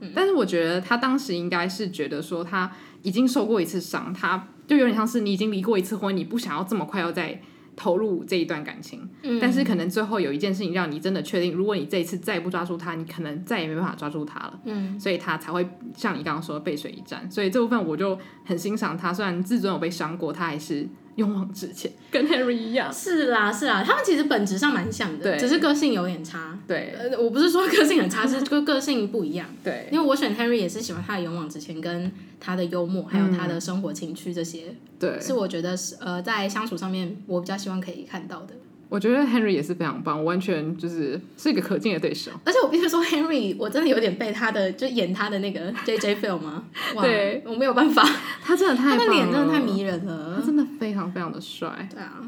[0.01, 2.71] 嗯、但是我觉得他当时应该是觉得说，他
[3.03, 7.41] 已经受过一次伤，他就有点像是你已经离过一次婚，你不想要这么快要再。
[7.75, 14.61] 投入这一段感情，嗯、但是可能最后有一件事情让你真的确定，如果你这一次再不抓住他，你可能再也没办法抓住他了。
[14.65, 17.31] 嗯，所以他才会像你刚刚说的背水一战。
[17.31, 20.89] 所以这部分我就很欣赏他，虽然自尊有被伤过，他还是。
[21.17, 22.93] 勇往直前，跟 Henry 一样。
[22.93, 26.59] 是啦，是啦，他们其实本质上蛮像的，对只是个性有点差。
[26.67, 29.49] 对，呃，我不是说个性很差， 是个个性不一样。
[29.63, 34.75] 对，因为我选 Henry 也是喜欢他的勇往直前，跟他的幽默，还有他的生活情趣这些。
[34.99, 38.55] 对，是我觉得是呃，在相处上面我比较希望可以看到的。
[38.93, 42.31] 我觉得 Henry 也是非常棒，完全就是是一个可敬的对手。
[42.45, 46.65] 而且我必须说，Henry 我真的有点被他的就演他的那个 JJ feel 吗？
[47.01, 48.07] 对，我没有办法，
[48.45, 51.89] 他真的太，他的脸真的太迷人了，他真的非常非常的帅。
[51.91, 52.21] 对啊，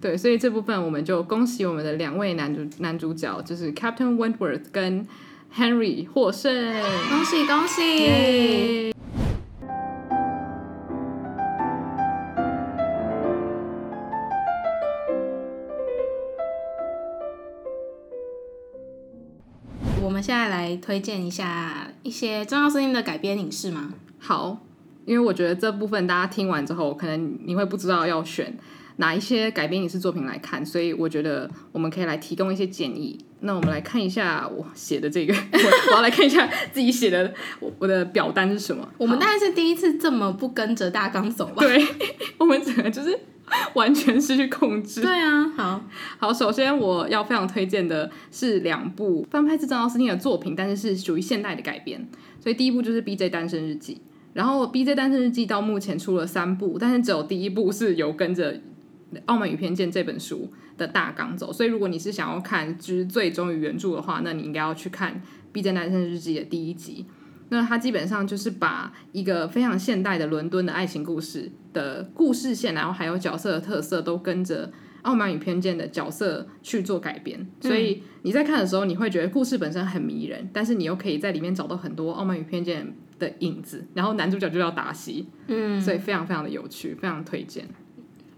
[0.00, 5.06] 对，所以这部分我们就恭喜我们的两位男主男主角，就是 Captain Wentworth 跟
[5.56, 6.52] Henry 获胜，
[7.08, 8.92] 恭喜恭喜！
[9.07, 9.07] 我
[20.28, 23.94] 现在来推荐一下一些重要声音的改编影视吗？
[24.18, 24.58] 好，
[25.06, 28.54] 因为我觉得这部分大家听完之后，可能你会不知道要选
[28.96, 33.18] 哪一些改编影视作品来看，所以我觉得我们可以来提供一些建议。
[33.40, 35.32] 那我们来看一下我写的这个，
[35.92, 38.86] 我要来看一下自己写的我我的表单是什么。
[38.98, 41.62] 我们大概是第一次这么不跟着大纲走吧？
[41.62, 41.82] 对，
[42.36, 43.18] 我们整个就是。
[43.74, 45.00] 完全失去控制。
[45.00, 45.84] 对啊，好
[46.18, 52.08] 好，首先我要非常推荐的是两部翻拍自张奥斯汀的作品，但是是属于现代的改编。
[52.40, 53.28] 所以第一部就是《B.J.
[53.30, 53.94] 单身日记》，
[54.32, 54.94] 然后《B.J.
[54.94, 58.54] 单身日记》到目前出了三部，但是只有第一部是有跟着
[59.26, 61.52] 《傲慢与偏见》这本书的大纲走。
[61.52, 65.14] 所以如果你是想要看就是最终于原著的话，那你应该要去看
[65.52, 65.72] 《B.J.
[65.72, 67.04] 单身日记》的第一集。
[67.50, 74.66] 那它基本上就是把一个非常现代的伦敦的爱情故事的故事线，然后还有角色的特色，都跟着
[75.02, 77.46] 《傲慢与偏见》的角色去做改编。
[77.60, 82.84] 所以你在看的时候，你会觉得故事本身很迷人，但是你又可以在里面找到很多《傲慢与偏见》
[83.20, 83.86] 的影子。
[83.94, 87.64] 然后男主角就叫达西，嗯，所以非常非常的有趣，非常推荐。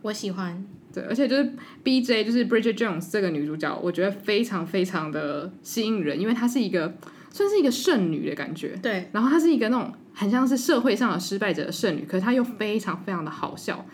[0.02, 1.50] 我喜欢，对，而且就是
[1.82, 6.94] B J，就是 Bridget Jones 这个女主角，我觉得非常非常的吸引人，因为她是一个。
[7.32, 9.08] 算是一个剩女的感觉，对。
[9.12, 13.84] 然后她是一个那种很像是社会上的失败者的剩女，可是她又非常非常的好笑，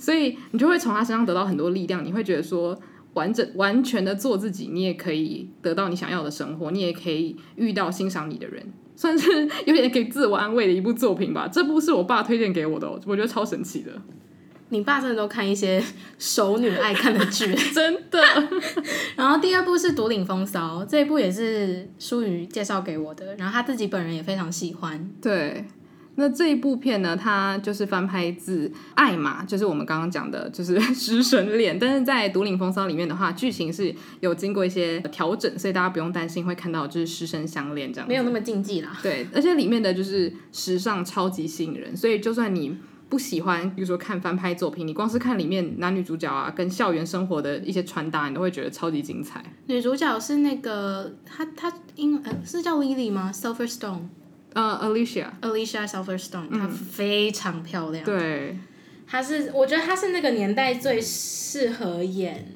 [0.00, 2.04] 所以你就会从她身上得到很多力量。
[2.04, 2.78] 你会觉得说，
[3.14, 11.46] 完整完全的做自己，你也可以得到你想要的生活，你也可以遇到欣赏你的人，算是有点给自我安慰的一部作品吧。
[11.46, 13.92] 这部是我爸推荐给我的，我觉得超神奇的。
[14.70, 15.82] 你爸真的都看一些
[16.18, 18.20] 熟女爱看的剧， 真的。
[19.16, 25.10] 然后第二部是《独领风骚》，这一部也是舒宇介绍给我的，然后他自己本人也非常喜欢。
[25.22, 25.64] 对，
[26.16, 31.78] 那这一部片呢，它就是翻拍自《爱玛》，就是我们刚刚讲的，就是师生恋。
[31.78, 38.96] 但是在《独领风骚》里面的话，剧情是有经过一些调整，所以大家不用担心会看到就是师生相恋这样，没有那么禁忌啦。
[39.02, 42.76] 对，而且里面的就是时尚超级吸引人，所以就算你。
[43.08, 49.42] 不喜欢，比如说看翻拍作品，你光是看里面男女主角啊，跟校园生活的一些穿搭，你都会觉得超级精彩。
[49.66, 54.00] 女主角是那个，她她英呃是叫 Lily 吗？Silverstone，
[54.52, 58.04] 呃、uh，Alicia，Alicia Silverstone，她非常漂亮。
[58.04, 58.58] 对，
[59.06, 62.52] 她是我觉得她是那个年代最适合演，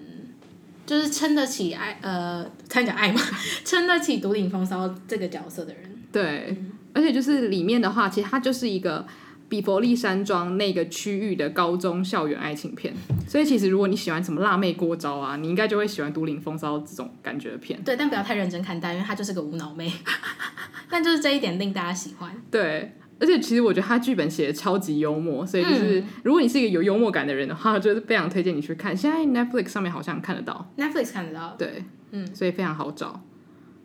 [0.84, 3.20] 就是撑得起爱呃，看讲爱嘛，
[3.64, 5.82] 撑得起独领风骚这个角色的人。
[6.12, 9.06] 对，嗯、而且就是里面的话，其实她就是一个。
[9.52, 12.94] 比佛利山庄那个区域的高中校园爱情片，
[13.28, 17.78] 所以其实如果你喜欢什么辣妹过招啊，你应该就会喜欢《独领风骚》这种感觉的片。
[17.84, 19.92] 对，但不要太认真看待，因为她就是个无脑妹。
[20.88, 22.34] 但就是这一点令大家喜欢。
[22.50, 28.96] 对，而且其实我觉得他剧本写的超级幽默，所以就是、嗯、如果你是一个有幽默感的人的话，我就是非常推荐你去看。
[28.96, 31.54] 现在 Netflix 上面好像看得到，Netflix 看得到。
[31.58, 33.22] 对，嗯，所以非常好找。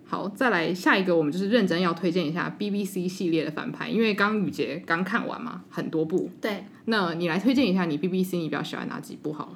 [0.08, 6.30] 好，再来下一个，我们就是认真要推荐一下 BBC 系列的翻拍，因为刚雨杰刚看完嘛，很多部。
[6.40, 9.52] 对，那你来推荐一下你 BBC 你比较喜欢哪几部好了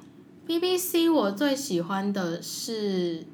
[0.46, 3.24] ？BBC 我最喜欢的是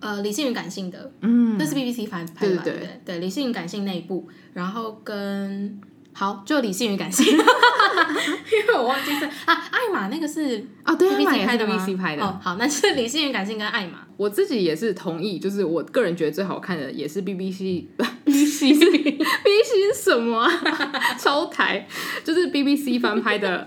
[0.00, 5.78] 呃理性与感性的，嗯，那是 BBC 反派吧，对对对，对理性与感性那一部，然后跟。
[6.20, 12.22] 好，就理性与感性， 因为我忘记是啊，艾玛那个是啊，对，BBC 拍的 bbc 拍的。
[12.22, 14.00] 哦，好，那是理性与感性跟艾玛。
[14.18, 17.88] 我自己也是同意，就是我个人觉得最好看的也是 BBC，BBC
[18.78, 20.50] 是 BBC 什么啊？
[21.18, 21.88] 超台，
[22.22, 23.66] 就是 BBC 翻拍的。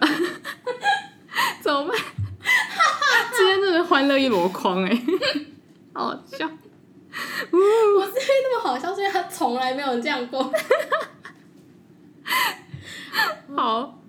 [1.60, 1.98] 怎么办？
[3.36, 5.02] 今天真的欢乐一箩筐哎，
[5.94, 6.48] 好笑。
[7.52, 10.54] 我是因为那么好笑，所以他从来没有这样过。
[13.55, 14.01] 好，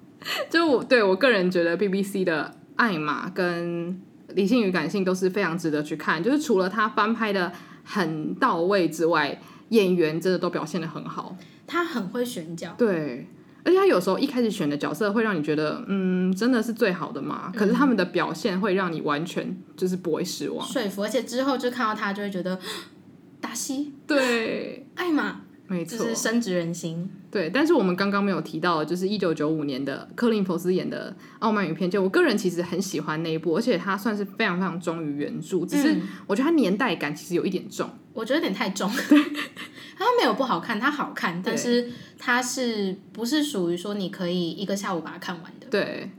[0.48, 3.92] 就我对我个人觉得，BBC 的《艾玛》跟
[4.34, 6.22] 《理性与感性》都是非常值得去看。
[6.22, 7.52] 就是除了他翻拍的
[7.84, 11.36] 很到位之外，演员真的都表现的很好。
[11.66, 13.26] 他很会选角，对，
[13.64, 17.52] 而且他有时候一开始选的角色会让你觉得，嗯，真的是最好的嘛。
[17.54, 21.02] 可是他们的表现会让你完全就是不会失望，说服。
[21.02, 22.58] 而且之后就看到他，就会觉得
[23.40, 25.40] 达西，对，艾玛。
[25.66, 27.10] 没错，就是深植人心。
[27.30, 35.96] 对，但是我们刚刚没有提到，就是一九九五年的克林佛斯演的《傲慢与偏见》，我个人其实很喜欢那一部，而且它算是非常非常忠于原著，只是
[36.26, 38.90] 我觉得它年代感其实有一点重，我觉得有点太重。
[39.96, 45.66] 它没有不好看，它好看，但是它是不是属于说你可以一个下午把它看完的？
[45.70, 46.10] 对。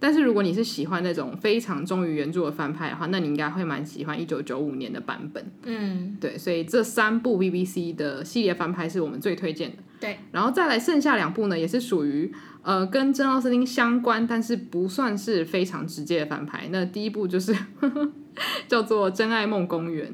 [0.00, 5.44] 但是如果你是喜欢那种非常忠于原著的翻拍的话，那你应该会蛮喜欢一九九五年的版本。
[5.64, 9.76] 嗯，对，所以这三部 BBC 的系列翻拍是我们最推荐的。
[10.00, 12.32] 对，然后再来剩下两部呢，也是属于
[12.62, 16.68] 呃跟真奥斯汀相关，但是不算是非常直接的翻拍。
[16.70, 18.08] 那第一部就是呵 呵
[18.68, 20.12] 叫做《真爱梦公园》。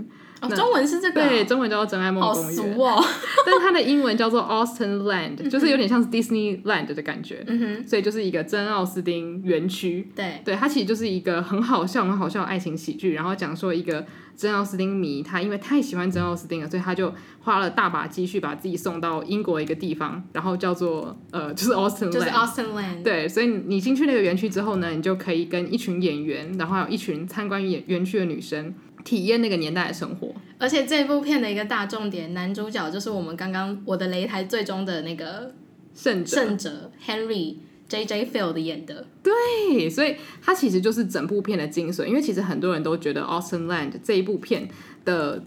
[0.51, 3.03] 哦、中文是这个、哦，对，中文叫做《真爱梦公园》哦，
[3.45, 14.05] 但是它的英文叫做 Austin Land，就是有点像是 Disneyland 的感觉，嗯哼，所以就是一个真奥斯汀园区，对，对，它其实就是一个很好笑、很好笑的爱情喜剧，然后讲说一个
[14.37, 28.75] 真奥斯汀迷，他因为太喜欢真奥斯汀了，所以他就花了大把积蓄把自己送到英国一个地方，然后叫做呃，就是 Austin Land，就是 Austin Land，对，所以你进去那个园区之后呢，你就可以跟一群演员，然后还有一群参观园园区的女生。
[29.05, 35.53] 体验那个年代的生活，而且这部片的一个大重点，男主角就是我们刚刚我的擂台最终的那个
[35.95, 39.07] 胜者胜者 Henry J J Field 演的。
[39.23, 42.07] 对，所以他其实就是整部片的精髓。
[42.07, 44.67] 因为其实很多人都觉得《Austin Land》这一部片
[45.05, 45.45] 的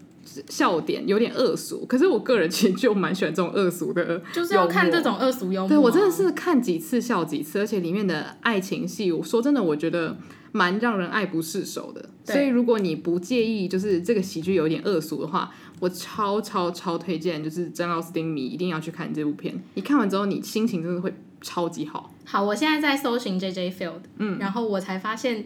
[0.47, 5.69] 笑点有点恶俗，可是我个人其实就蛮喜欢这种恶俗的，就是要看这种恶俗幽默。
[5.69, 10.15] 对，我真的是看几次笑几次，而且里面的爱情戏，我说真的，我觉得。
[10.51, 19.61] 蛮让人爱不释手的，所以如果你不介意，就是这个喜剧有点恶俗的话，我超超超推荐，就是珍奥斯汀迷一定要去看这部片。
[19.75, 22.13] 你看完之后，你心情真的会超级好。
[22.25, 25.45] 好，我现在在搜寻 J J Field，嗯，然后我才发现，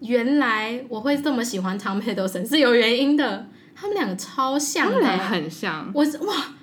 [0.00, 5.90] 原来我会这么喜欢 Tom Hiddleston 是有原因的，他们两个超像的，很像。
[5.94, 6.54] 我哇，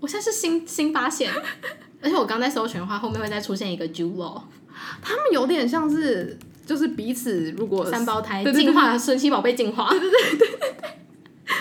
[0.00, 1.30] 我现在是新 新发现，
[2.00, 4.42] 而且我刚在搜寻的话，后面会再出现一个 Law，
[5.02, 6.38] 他们有点像是。
[6.70, 10.68] 就是彼此，如果三胞胎进化，神奇宝贝进化，对对对对对。
[10.70, 10.88] 对，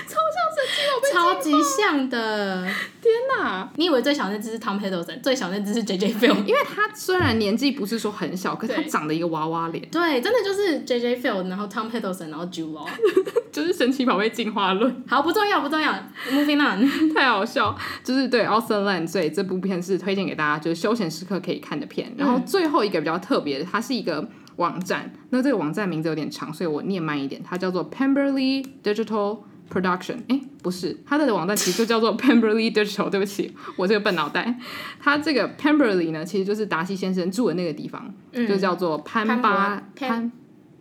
[0.05, 2.63] 超像神奇宝贝，超级像的，
[3.01, 3.67] 天哪！
[3.75, 12.87] 你以为最小那只是 Tom Hiddleston，最小那只是 JJ Field，因为他虽然年纪不是说很小，可是他长得一个娃娃脸，对，真的就是 JJ Field，然后 Tom Hiddleston，然后 Jude Law，
[13.51, 15.03] 就是神奇宝贝进化论。
[15.07, 15.91] 好，不重要，不重要
[16.31, 22.13] ，Moving on， 太好笑，就是对 Austin Land，所以这部片是推荐给大家，就是休闲时刻可以看的片。
[22.15, 24.29] 然后最后一个比较特别的，它是一个。
[24.59, 27.41] 网站，那这个网站名字有点长，所以我念慢一点。
[27.41, 29.39] 它叫做 Pemberley Digital
[29.71, 30.17] Production。
[30.27, 33.09] 哎，不是，它的网站其实就叫做 Pemberley Digital。
[33.09, 34.59] 对不起，我这个笨脑袋。
[34.99, 40.29] 它这个 Pemberley 呢，其实就是达西先生住的那个地方，嗯、就叫做潘巴潘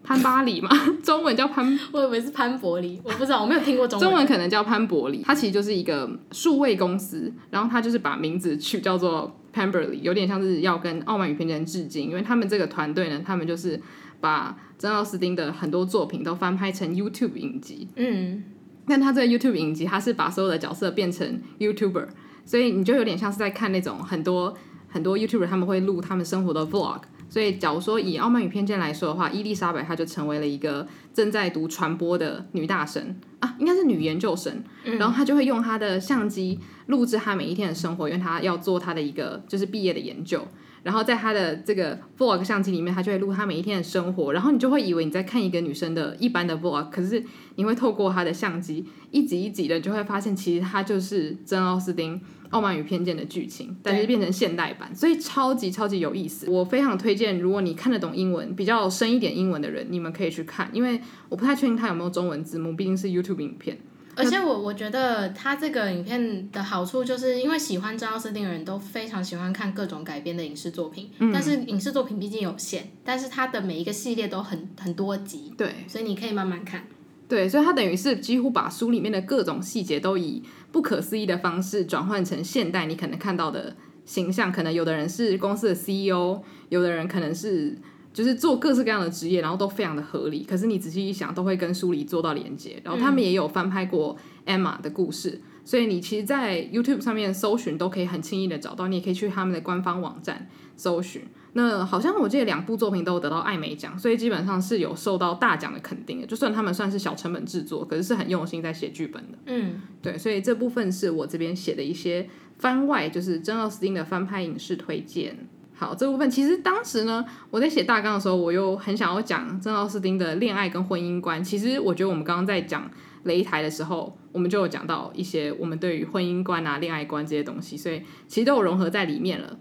[0.03, 0.69] 潘巴里嘛，
[1.05, 4.09] 中文叫潘， 我以为是潘伯里，我不知道，我没有听过中文。
[4.09, 5.23] 中文可能叫潘伯里。
[5.25, 9.39] 它其实就是一个数位公司，然后它就是把名字取叫做。
[9.55, 13.81] Pemberley 有点像是要跟《傲慢与偏见》致敬，因为他们这个团队呢，他们就是
[14.21, 17.89] 把珍奥斯汀的很多作品都翻拍成 YouTube 影集。
[17.97, 18.45] 嗯，
[18.87, 22.09] 但他这个 YouTube 影集，他是把所有的角色变成 YouTuber，
[22.45, 24.57] 所以你就有点像是在看那种很多
[24.89, 27.03] 很多 YouTuber 他们会录他们生活的 Vlog。
[27.31, 34.65] 所以，假如说以《傲慢与偏见》来说的话，伊丽莎白她就成为了一个正在读传播的女大神啊，应该是女研究生。
[34.85, 40.47] 嗯、然后她就会用她的相机录制她每一天的生活，因为她要做她的一个就是毕业的研究。
[40.83, 44.33] 然后在她的这个 vlog 相机里面，她就会录她每一天的生活。
[44.33, 47.23] 然后你就会以为你在看一个女生的一般的 vlog，可是
[47.57, 52.17] 你会透过她的相机一集一集的，就会发现其实她就是珍奥斯汀。
[52.51, 56.49] 《傲慢与偏见》的剧情，但是变成现代版，所以超级超级有意思。
[56.49, 60.71] 我非常推荐，如果你看得懂英文，比较深一点英文的人，你们可以去看。
[60.73, 63.79] 因为我不太确定它有没有中文字幕，毕竟是 YouTube 影片。
[64.17, 76.89] 而且我我觉得它这个影片的好处，就是因为喜欢珍奥斯汀的人都非常喜欢看各种改编的影视作品，嗯、但是影视作品毕竟有限，但是它的每一个系列都很很多集，对，所以你可以慢慢看。
[77.29, 83.77] 对，所以他等于是几乎把书里面的各种细节都以不可思议的方式转换成现代你可能看到的
[84.07, 84.51] 形象。
[84.51, 87.77] 可能有的人是公司的 CEO，有的人可能是
[88.15, 90.43] 就是做各式各样的职业，然后都非常的合理。
[90.43, 92.81] 可是你仔细一想，都会跟书里做到连接。
[92.83, 94.17] 然后他们也有翻拍过
[94.47, 98.89] Emma 的故事，所以你其实，在 YouTube 上面搜寻都可以很轻易的找到。
[98.89, 101.23] 你也可以去他们的官方网站搜寻。
[101.55, 106.27] 那好像我记得两部作品都有得到艾美奖，所以基本上是有受到大奖的肯定的。
[106.27, 109.39] 就算他们算是小成本制作，可是是很用心在写剧本的。
[109.47, 112.29] 嗯，对，所以这部分是我这边写的一些
[112.59, 115.49] 番外，就是珍奥斯汀的翻拍影视推荐。
[115.75, 121.43] 好，这部分其实当时呢，我在写大纲的时候，我又很想要讲珍奥斯汀的恋爱跟婚姻观。
[121.43, 122.91] 其实我觉得我们刚刚在讲
[123.25, 129.57] 擂台的时候，我们就有讲到一些我们对于婚姻观啊、恋爱观这些东西，所以其实都有融合在里面了。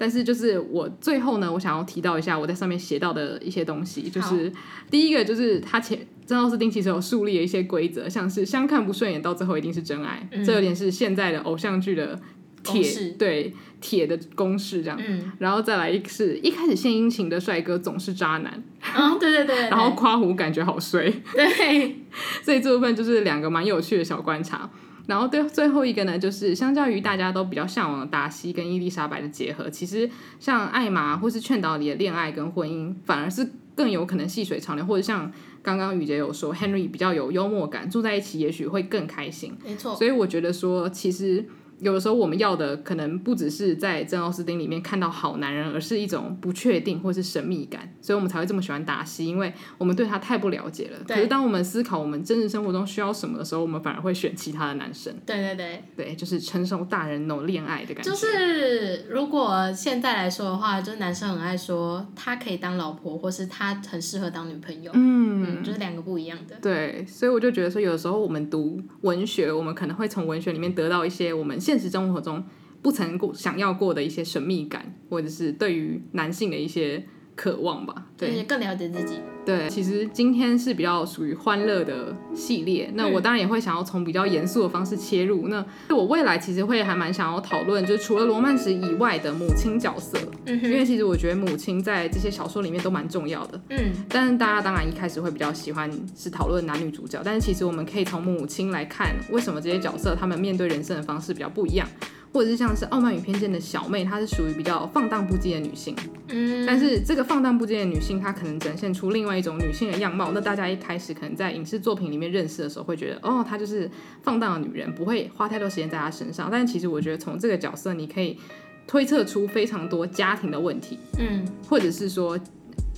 [0.00, 4.50] 但是就是我最后呢，我想要提到一下我在上面写到的一些东西，就是
[4.90, 12.18] 第一个就是他前珍奥斯汀其实有树立了一些规则，像是相看不顺眼到最后一定是真爱，嗯、这有点是现在的偶像剧的
[12.62, 14.98] 铁对铁的公式这样。
[15.06, 18.64] 嗯、然后再来一个是一开始献殷勤的帅哥总是渣男，
[18.96, 21.96] 哦对对对，对， 然后夸胡感觉好衰，对，
[22.42, 24.70] 所以这部分就是两个蛮有趣的小观察。
[25.06, 35.30] 然后对最后一个呢，就是相较于大家都比较向往的达西跟伊丽莎白的结合，其实像艾玛或是劝导里的恋爱跟婚姻，反而是更有可能细水长流，或者像
[35.62, 39.56] 刚刚雨杰有说，Henry 比较有幽默感，住在一起也许会更开心。
[39.64, 41.44] 没错，所以我觉得说，其实。
[41.80, 50.98] 有的时候我们要的可能不只是在珍奥斯汀里面看到好男人，而是一种不确定或是神秘感，所以我们才会这么喜欢达西，因为我们对他太不了解了。
[51.06, 55.14] 对可是当我们思考我们真实生活中需要什么的时候，我们反而会选其他的男生。
[55.24, 58.10] 对对对，对，就是成熟大人那种恋爱的感觉。
[58.10, 64.90] 就是如果现在来说的话，就是男生很爱说他可以当老婆，或是他很适合当女朋友。
[64.94, 66.56] 嗯，嗯，就是两个不一样的。
[66.60, 71.58] 对，所以我就觉得说，有的时候我们读文学，我们可能会从文学里面得到一些我们。
[71.70, 72.44] 现实生活中
[72.82, 77.06] 不曾过想要过的一些神秘感，或者是对于男性的一些
[77.36, 79.20] 渴望吧，对，更了解自己。
[79.44, 85.48] 对，其实今天是比较属于欢乐的系列，那我当然也会想要从比较严肃的方式切入。
[85.48, 93.92] 那我未来其实会还蛮想要讨论，就是除了罗曼史以外的母亲角色，嗯，因为其实我觉得母亲在这些小说里面都蛮重要的，嗯。
[94.08, 101.88] 但是大家当然一开始会比较喜欢是讨论男女主角，但是其实我们可以从母亲来看，为什么这些角色他们面对人生的方式比较不一样。
[102.32, 105.96] 或者是像是《傲慢与偏见》的小妹，她是属于比较放荡不羁的女性，
[106.28, 110.30] 嗯，但是这个放荡不羁的女性，她可能展现出另外一种女性的样貌。
[110.32, 113.90] 那大家一开始可能在影视作品里面认识的时候，会觉得哦，她就是
[114.22, 116.48] 放荡的女人，不会花太多时间在她身上。
[116.50, 118.38] 但其实我觉得从这个角色，你可以
[118.86, 122.38] 推测出非常多家庭的问题，嗯，或者是说《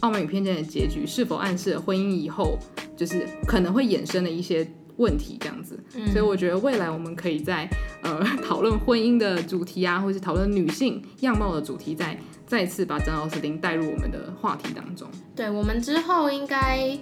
[0.01, 2.59] 傲慢与偏见》的结局是否暗示了婚姻以后
[2.97, 4.69] 就是可能会衍生的一些。
[5.03, 7.69] 问题这样子，嗯、所以我觉得未来我们可以在
[8.03, 15.09] 呃 讨论婚姻的主题啊，或是讨论女性样貌的主题再，再再次把张奥斯汀带入我们的话题当中。
[15.35, 16.97] 对，我们之后应该，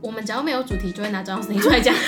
[0.00, 1.94] 我们只要没有主题，就会拿张奥斯汀出来讲。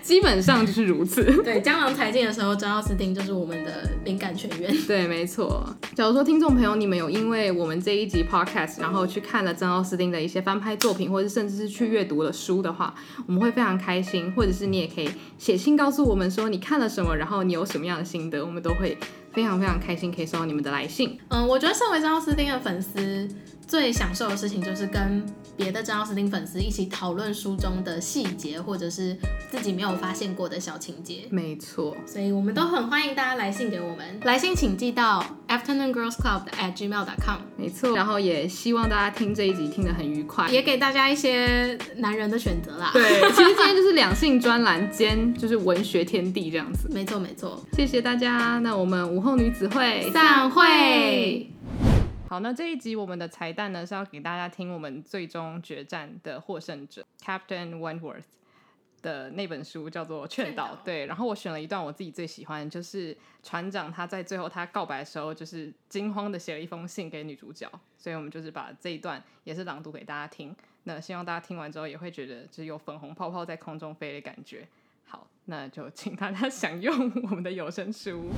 [0.00, 1.24] 基本上就是如此。
[1.42, 4.72] 对，江郎才尽的时候，张奥斯汀就是我们的灵感泉源。
[4.86, 5.64] 对，没错。
[5.94, 12.94] 假如说听众朋友你们有因为我们这一集 podcast，然后去看了张奥斯汀的一些翻拍作品，或者甚至是去阅读了书的话，
[13.26, 14.30] 我们会非常开心。
[14.36, 18.96] 或者是你也可以写信告诉我们说你看了什么，然后你有什么样的心得，我们都会
[19.34, 21.18] 非常非常开心可以收到你们的来信。
[21.28, 23.28] 嗯，我觉得身为张奥斯汀的粉丝。
[23.66, 25.24] 最享受的事情就是跟
[25.56, 29.16] 别的张奥斯汀粉丝一起讨论书中的细节，或者是
[29.50, 31.22] 自己没有发现过的小情节。
[31.30, 37.38] 没错，所以我们都很欢迎大家来信给我们，来信请寄到 afternoongirlsclub at gmail.com。
[37.56, 42.90] 没错，然后也希望大家听这一集听得很愉快，也给大家一些男人的选择啦。
[42.92, 46.86] 对，其实今天就是两性专栏兼就是文学天地这样子。
[46.92, 51.48] 没错没错，谢谢大家，那我们午后女子会散会。
[52.28, 58.24] 好，那这一集我们的彩蛋呢，是要给大家听我们最终决战的获胜者 Captain Wentworth
[59.00, 60.74] 的那本书，叫做《劝导》。
[60.84, 70.54] 对，然后我选了一段我自己最喜欢，就是船长他在最后他告白的时候，就是惊慌的写了一封信给女主角，所以我们就是把这一段也是朗读给大家听。
[70.82, 74.66] 那希望大家听完之后也会觉得就是有粉红泡泡在空中飞的感觉。
[75.06, 78.30] 好，那就请大家享用我们的有声书。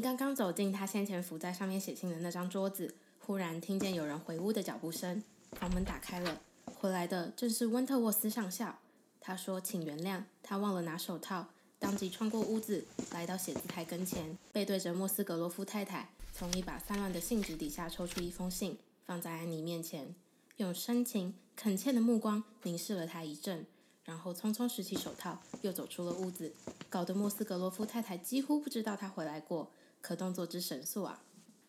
[0.00, 5.22] 刚刚走进他先前伏在上面写信的那张桌子，忽然听见有人回屋的脚步声，
[5.52, 8.78] 房门打开了，回来的正是温特沃斯上校。
[9.20, 11.46] 他说：“请原谅，他忘了拿手套。”
[11.78, 20.14] 当即穿过屋子，来到写字台跟前，背对着莫斯格罗夫太太，从一把散乱的信纸底下抽出一封信，放在安妮面前，
[20.58, 23.64] 用深情恳切的目光凝视了她一阵，
[24.04, 26.52] 然后匆匆拾起手套，又走出了屋子，
[26.90, 29.70] 搞得莫斯格罗夫太太几乎不知道他回来过。
[30.00, 31.22] 可动作之神速啊！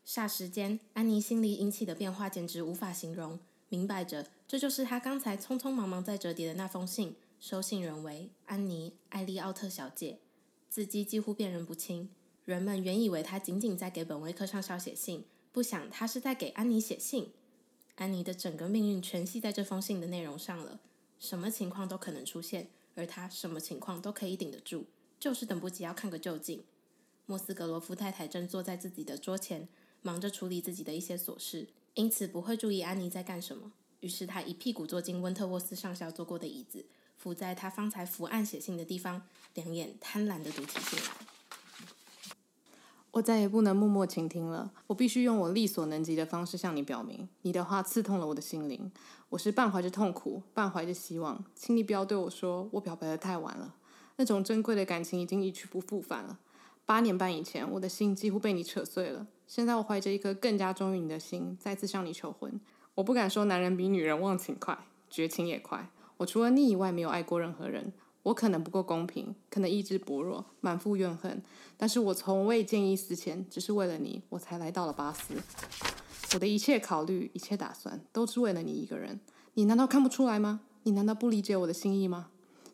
[0.05, 3.39] 霎时间，安妮心里引起的变化简直无法形容。
[3.69, 7.15] 明摆着，这就是她刚才匆匆忙忙在折叠的那封信。
[7.39, 10.19] 收信人为安妮·艾利奥特小姐，
[10.69, 12.09] 字迹几乎辨认不清。
[12.45, 17.31] 人们原以为她仅仅在给本威克上校写信，不想她是在给安妮写信。
[17.95, 20.79] 安妮的整个命运全系在这封信的内容上了。
[21.17, 24.85] 什么情况都可能出现，而她什么情况都可以顶得住，
[25.19, 26.63] 就是等不及要看个究竟。
[27.25, 29.67] 莫斯格罗夫太太正坐在自己的桌前，
[30.01, 33.71] 忙着处理自己的一些琐事，因此不会注意安妮在干什么。
[34.01, 36.85] 于是他一屁股坐进温特沃斯上校坐过的椅子，
[37.17, 39.21] 伏在他方才伏案写信的地方，
[39.53, 41.11] 两眼贪婪地读起信来。
[43.11, 48.91] 我再也不能默默倾听了，我必须用我力所能及的方式向你表明，你的话刺痛了我的心灵。
[49.29, 53.75] 我是半怀着痛苦，半怀着希望，请你不要对我说我表白的太晚了，
[54.15, 56.39] 那种珍贵的感情已经一去不复返了。
[56.85, 59.27] 八年半以前，我的心几乎被你扯碎了。
[59.47, 62.59] 现在，我怀着一颗更加忠于你的心，再次向你求婚。
[62.95, 64.77] 我不敢说男人比女人忘情快，
[65.09, 65.89] 绝情也快。
[66.17, 67.93] 我除了你以外，没有爱过任何人。
[68.23, 71.41] 我可能不够公平，可能意志薄弱，满腹怨恨。
[71.75, 75.33] 但是我从未见异思迁，只是为了你，我才来到了巴斯。
[76.33, 79.19] 我的一切考虑，一切打算，都是为了你一个人。
[79.55, 80.61] 你难道看不出来吗？
[80.83, 82.27] 你难道不理解我的心意吗？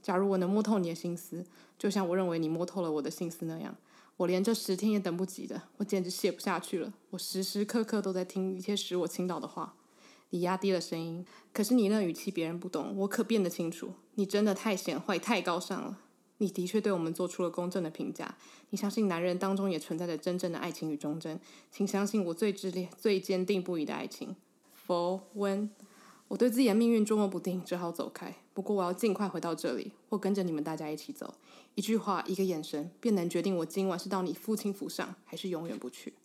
[0.04, 1.46] 假如我能摸透你的心思，
[1.78, 3.76] 就像我认为你摸透了我的心思那样。
[4.18, 6.92] 我连这十天也等不及的，我简直写不下去了。
[7.12, 9.76] 我时时刻刻都在听一切使我倾倒的话。
[10.32, 13.94] 你压低了声音，可是你那语气别人不懂，我可辨得清楚。
[14.16, 16.00] 你真的太显坏、太高尚了。
[16.40, 18.36] 你的确对我们做出了公正的评价。
[18.72, 21.40] 你相信男人当中也存在着真正的爱情与忠贞，
[21.72, 24.36] 请相信我最炽烈、最坚定不移的爱情。
[24.74, 25.70] 佛温。
[26.28, 28.36] 我对自己的命运捉摸不定，只好走开。
[28.58, 31.32] 不过我要尽快回到这里或跟着你们大家一起走。
[31.76, 36.16] 一句话一个眼神便能决定我今晚是到你父亲府上还是永远不去。